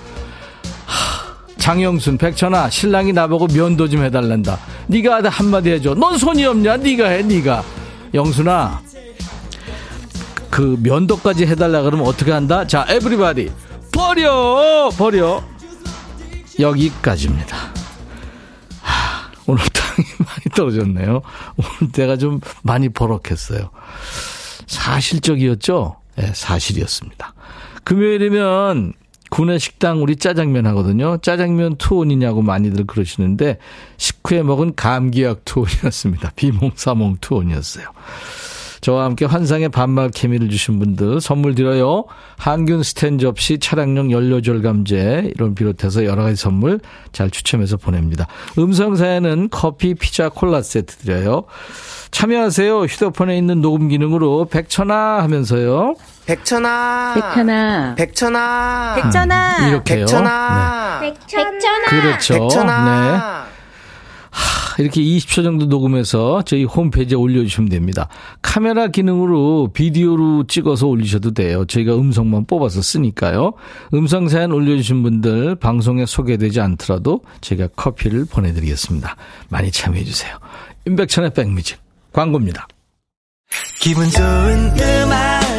장영순 1.63 2.17
백천아 2.17 2.69
신랑이 2.69 3.13
나보고 3.13 3.47
면도 3.47 3.87
좀 3.87 4.03
해달란다. 4.03 4.59
네가 4.87 5.21
한마디 5.29 5.69
해줘. 5.71 5.93
넌 5.95 6.17
손이 6.17 6.43
없냐? 6.43 6.75
네가 6.75 7.07
해 7.07 7.21
네가. 7.21 7.63
영순아 8.13 8.81
그 10.51 10.77
면도까지 10.83 11.45
해달라 11.45 11.81
그러면 11.81 12.05
어떻게 12.05 12.33
한다? 12.33 12.67
자 12.67 12.85
에브리바디 12.89 13.49
버려 13.93 14.89
버려. 14.97 15.41
여기까지입니다. 16.59 17.55
하, 18.81 19.31
오늘 19.45 19.63
땅이 19.63 20.05
많이 20.19 20.43
떨어졌네요. 20.53 21.21
오늘 21.55 21.91
때가 21.93 22.17
좀 22.17 22.41
많이 22.63 22.89
버럭했어요. 22.89 23.69
사실적이었죠? 24.67 25.95
네, 26.17 26.29
사실이었습니다. 26.35 27.33
금요일이면 27.85 28.95
구내 29.33 29.57
식당 29.57 30.03
우리 30.03 30.15
짜장면 30.15 30.67
하거든요. 30.67 31.17
짜장면 31.17 31.77
투혼이냐고 31.77 32.43
많이들 32.43 32.85
그러시는데 32.85 33.57
식후에 33.97 34.43
먹은 34.43 34.75
감기약 34.75 35.43
투혼이었습니다. 35.43 36.33
비몽사몽 36.37 37.17
투혼이었어요. 37.19 37.87
저와 38.83 39.05
함께 39.05 39.23
환상의 39.23 39.69
반말 39.69 40.09
케미를 40.09 40.49
주신 40.49 40.77
분들 40.77 41.21
선물 41.21 41.55
드려요. 41.55 42.03
항균 42.37 42.83
스탠 42.83 43.17
접시 43.17 43.57
차량용 43.57 44.11
연료절감제 44.11 45.31
이런 45.33 45.55
비롯해서 45.55 46.03
여러 46.03 46.23
가지 46.23 46.35
선물 46.35 46.81
잘 47.13 47.29
추첨해서 47.29 47.77
보냅니다. 47.77 48.27
음성 48.57 48.97
사연은 48.97 49.47
커피, 49.49 49.93
피자, 49.95 50.27
콜라 50.27 50.61
세트 50.61 50.97
드려요. 50.97 51.45
참여하세요. 52.11 52.81
휴대폰에 52.81 53.37
있는 53.37 53.61
녹음 53.61 53.87
기능으로 53.87 54.47
백천아 54.51 55.23
하면서요. 55.23 55.95
백천아. 56.25 57.13
백천아. 57.15 57.95
백천아. 57.95 58.95
백천아. 59.01 59.67
이렇게요. 59.69 60.05
백천아. 60.05 60.99
네. 61.01 61.13
백천아. 61.29 62.01
그렇죠. 62.01 62.33
백천아. 62.33 63.45
네. 63.47 63.52
하, 64.33 64.81
이렇게 64.81 65.01
20초 65.01 65.43
정도 65.43 65.65
녹음해서 65.65 66.41
저희 66.43 66.63
홈페이지에 66.63 67.15
올려주시면 67.15 67.69
됩니다. 67.69 68.09
카메라 68.41 68.87
기능으로 68.87 69.69
비디오로 69.73 70.47
찍어서 70.47 70.87
올리셔도 70.87 71.31
돼요. 71.31 71.65
저희가 71.65 71.95
음성만 71.95 72.45
뽑아서 72.45 72.81
쓰니까요. 72.81 73.53
음성 73.93 74.27
사연 74.27 74.51
올려주신 74.51 75.03
분들 75.03 75.55
방송에 75.55 76.05
소개되지 76.05 76.59
않더라도 76.59 77.21
제가 77.41 77.67
커피를 77.75 78.25
보내드리겠습니다. 78.25 79.15
많이 79.49 79.71
참여해주세요. 79.71 80.37
임백천의 80.87 81.33
백뮤직 81.33 81.77
광고입니다. 82.11 82.67
기분 83.79 84.09
좋은 84.09 84.73
음악 84.79 85.52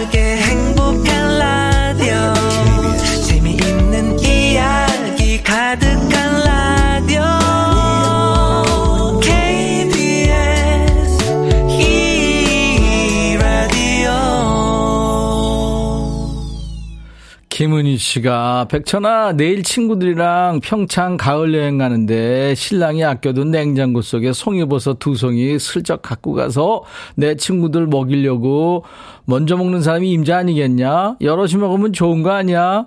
김은희 17.65 17.97
씨가 17.97 18.67
백천아 18.69 19.33
내일 19.33 19.63
친구들이랑 19.63 20.61
평창 20.63 21.17
가을 21.17 21.55
여행 21.55 21.79
가는데 21.79 22.55
신랑이 22.55 23.03
아껴둔 23.03 23.53
냉장고 23.53 24.03
속에 24.03 24.35
송이버섯 24.35 24.99
두 24.99 25.15
송이 25.15 25.59
슬쩍 25.59 26.03
갖고 26.03 26.35
가서 26.35 26.83
내 27.15 27.37
친구들 27.37 27.87
먹이려고 27.87 28.85
먼저 29.25 29.57
먹는 29.57 29.81
사람이 29.81 30.11
임자 30.13 30.37
아니겠냐? 30.37 31.17
여럿이 31.23 31.55
먹으면 31.55 31.95
좋은 31.95 32.23
거 32.23 32.33
아니야? 32.33 32.85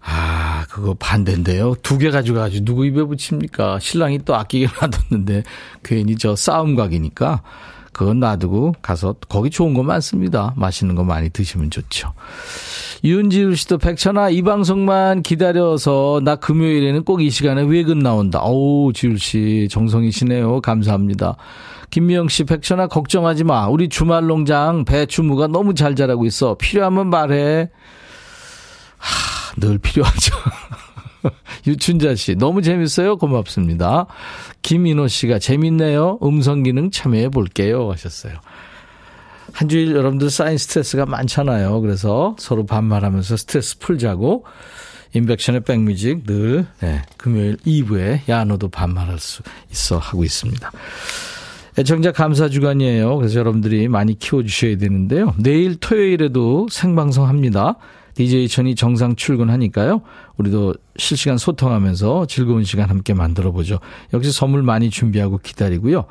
아, 0.00 0.64
그거 0.70 0.94
반대인데요. 0.98 1.76
두 1.80 1.98
개 1.98 2.10
가져가지고 2.10 2.64
누구 2.64 2.84
입에 2.84 3.04
붙입니까? 3.04 3.78
신랑이 3.78 4.18
또 4.24 4.34
아끼게 4.34 4.66
놔뒀는데 5.08 5.44
괜히 5.84 6.16
저 6.16 6.34
싸움각이니까 6.34 7.42
그건 7.92 8.18
놔두고 8.18 8.74
가서 8.82 9.14
거기 9.28 9.50
좋은 9.50 9.74
거 9.74 9.84
많습니다. 9.84 10.52
맛있는 10.56 10.96
거 10.96 11.04
많이 11.04 11.30
드시면 11.30 11.70
좋죠. 11.70 12.12
윤지우 13.04 13.54
씨도 13.54 13.78
백천아 13.78 14.30
이 14.30 14.42
방송만 14.42 15.22
기다려서 15.22 16.20
나 16.24 16.36
금요일에는 16.36 17.04
꼭 17.04 17.20
이 17.20 17.30
시간에 17.30 17.62
외근 17.62 17.98
나온다. 18.00 18.40
어우 18.40 18.92
지우 18.92 19.16
씨 19.18 19.68
정성이시네요. 19.70 20.60
감사합니다. 20.60 21.36
김미영 21.90 22.28
씨 22.28 22.44
백천아 22.44 22.86
걱정하지 22.88 23.44
마. 23.44 23.68
우리 23.68 23.88
주말 23.88 24.26
농장 24.26 24.84
배추무가 24.84 25.46
너무 25.46 25.74
잘 25.74 25.94
자라고 25.94 26.26
있어. 26.26 26.56
필요하면 26.56 27.08
말해. 27.08 27.70
하, 28.98 29.54
늘 29.60 29.78
필요하죠. 29.78 30.34
유춘자 31.66 32.14
씨, 32.14 32.34
너무 32.36 32.62
재밌어요. 32.62 33.16
고맙습니다. 33.16 34.06
김인호 34.62 35.08
씨가 35.08 35.38
재밌네요. 35.38 36.18
음성 36.22 36.62
기능 36.62 36.90
참여해 36.90 37.28
볼게요. 37.30 37.90
하셨어요. 37.90 38.34
한 39.58 39.68
주일 39.68 39.96
여러분들 39.96 40.30
쌓인 40.30 40.56
스트레스가 40.56 41.04
많잖아요. 41.04 41.80
그래서 41.80 42.36
서로 42.38 42.64
반말하면서 42.64 43.36
스트레스 43.36 43.76
풀자고 43.80 44.44
인백션의 45.14 45.64
백뮤직 45.64 46.24
늘 46.26 46.64
네, 46.80 47.02
금요일 47.16 47.56
2부에 47.66 48.28
야 48.28 48.44
너도 48.44 48.68
반말할 48.68 49.18
수 49.18 49.42
있어 49.72 49.98
하고 49.98 50.22
있습니다. 50.22 50.70
애청자 51.76 52.12
감사 52.12 52.48
주간이에요. 52.48 53.16
그래서 53.16 53.40
여러분들이 53.40 53.88
많이 53.88 54.16
키워주셔야 54.16 54.76
되는데요. 54.76 55.34
내일 55.40 55.74
토요일에도 55.74 56.68
생방송 56.70 57.26
합니다. 57.26 57.78
DJ 58.14 58.46
천이 58.46 58.76
정상 58.76 59.16
출근하니까요. 59.16 60.02
우리도 60.36 60.74
실시간 60.98 61.36
소통하면서 61.36 62.26
즐거운 62.26 62.62
시간 62.62 62.90
함께 62.90 63.12
만들어 63.12 63.50
보죠. 63.50 63.80
역시 64.12 64.30
선물 64.30 64.62
많이 64.62 64.88
준비하고 64.88 65.38
기다리고요. 65.38 66.04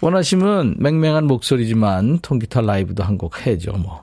원하시면 0.00 0.76
맹맹한 0.78 1.26
목소리지만 1.26 2.18
통기타 2.20 2.60
라이브도 2.60 3.02
한 3.02 3.16
곡 3.16 3.46
해죠, 3.46 3.72
뭐. 3.72 4.02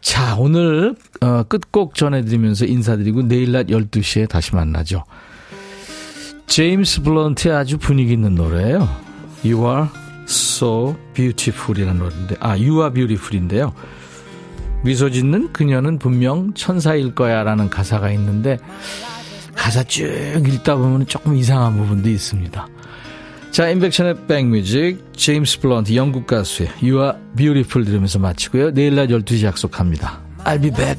자, 0.00 0.36
오늘 0.36 0.94
어, 1.20 1.44
끝곡 1.44 1.94
전해드리면서 1.94 2.66
인사드리고 2.66 3.22
내일 3.22 3.52
낮 3.52 3.68
12시에 3.68 4.28
다시 4.28 4.54
만나죠. 4.54 5.04
제임스 6.46 7.02
블런트의 7.02 7.54
아주 7.54 7.78
분위기 7.78 8.12
있는 8.12 8.34
노래예요. 8.34 8.88
You 9.44 9.64
are 9.66 9.86
so 10.26 10.96
beautiful이라는 11.14 11.98
노래인데, 11.98 12.36
아, 12.40 12.50
You 12.50 12.80
are 12.80 12.92
beautiful인데요. 12.92 13.72
미소 14.84 15.08
짓는 15.10 15.52
그녀는 15.52 15.98
분명 15.98 16.52
천사일 16.54 17.14
거야 17.14 17.42
라는 17.44 17.70
가사가 17.70 18.10
있는데, 18.12 18.58
가사 19.54 19.82
쭉 19.84 20.04
읽다 20.46 20.76
보면 20.76 21.06
조금 21.06 21.36
이상한 21.36 21.76
부분도 21.76 22.08
있습니다. 22.10 22.66
자, 23.52 23.68
인백션의 23.68 24.26
백뮤직, 24.26 25.12
제임스 25.14 25.60
블런트 25.60 25.94
영국 25.94 26.26
가수의 26.26 26.70
You 26.82 27.02
are 27.02 27.18
beautiful 27.36 27.84
들으면서 27.84 28.18
마치고요. 28.18 28.72
내일 28.72 28.94
낮 28.94 29.08
12시 29.08 29.44
약속합니다. 29.44 30.22
I'll 30.38 30.62
be 30.62 30.70
back. 30.70 30.98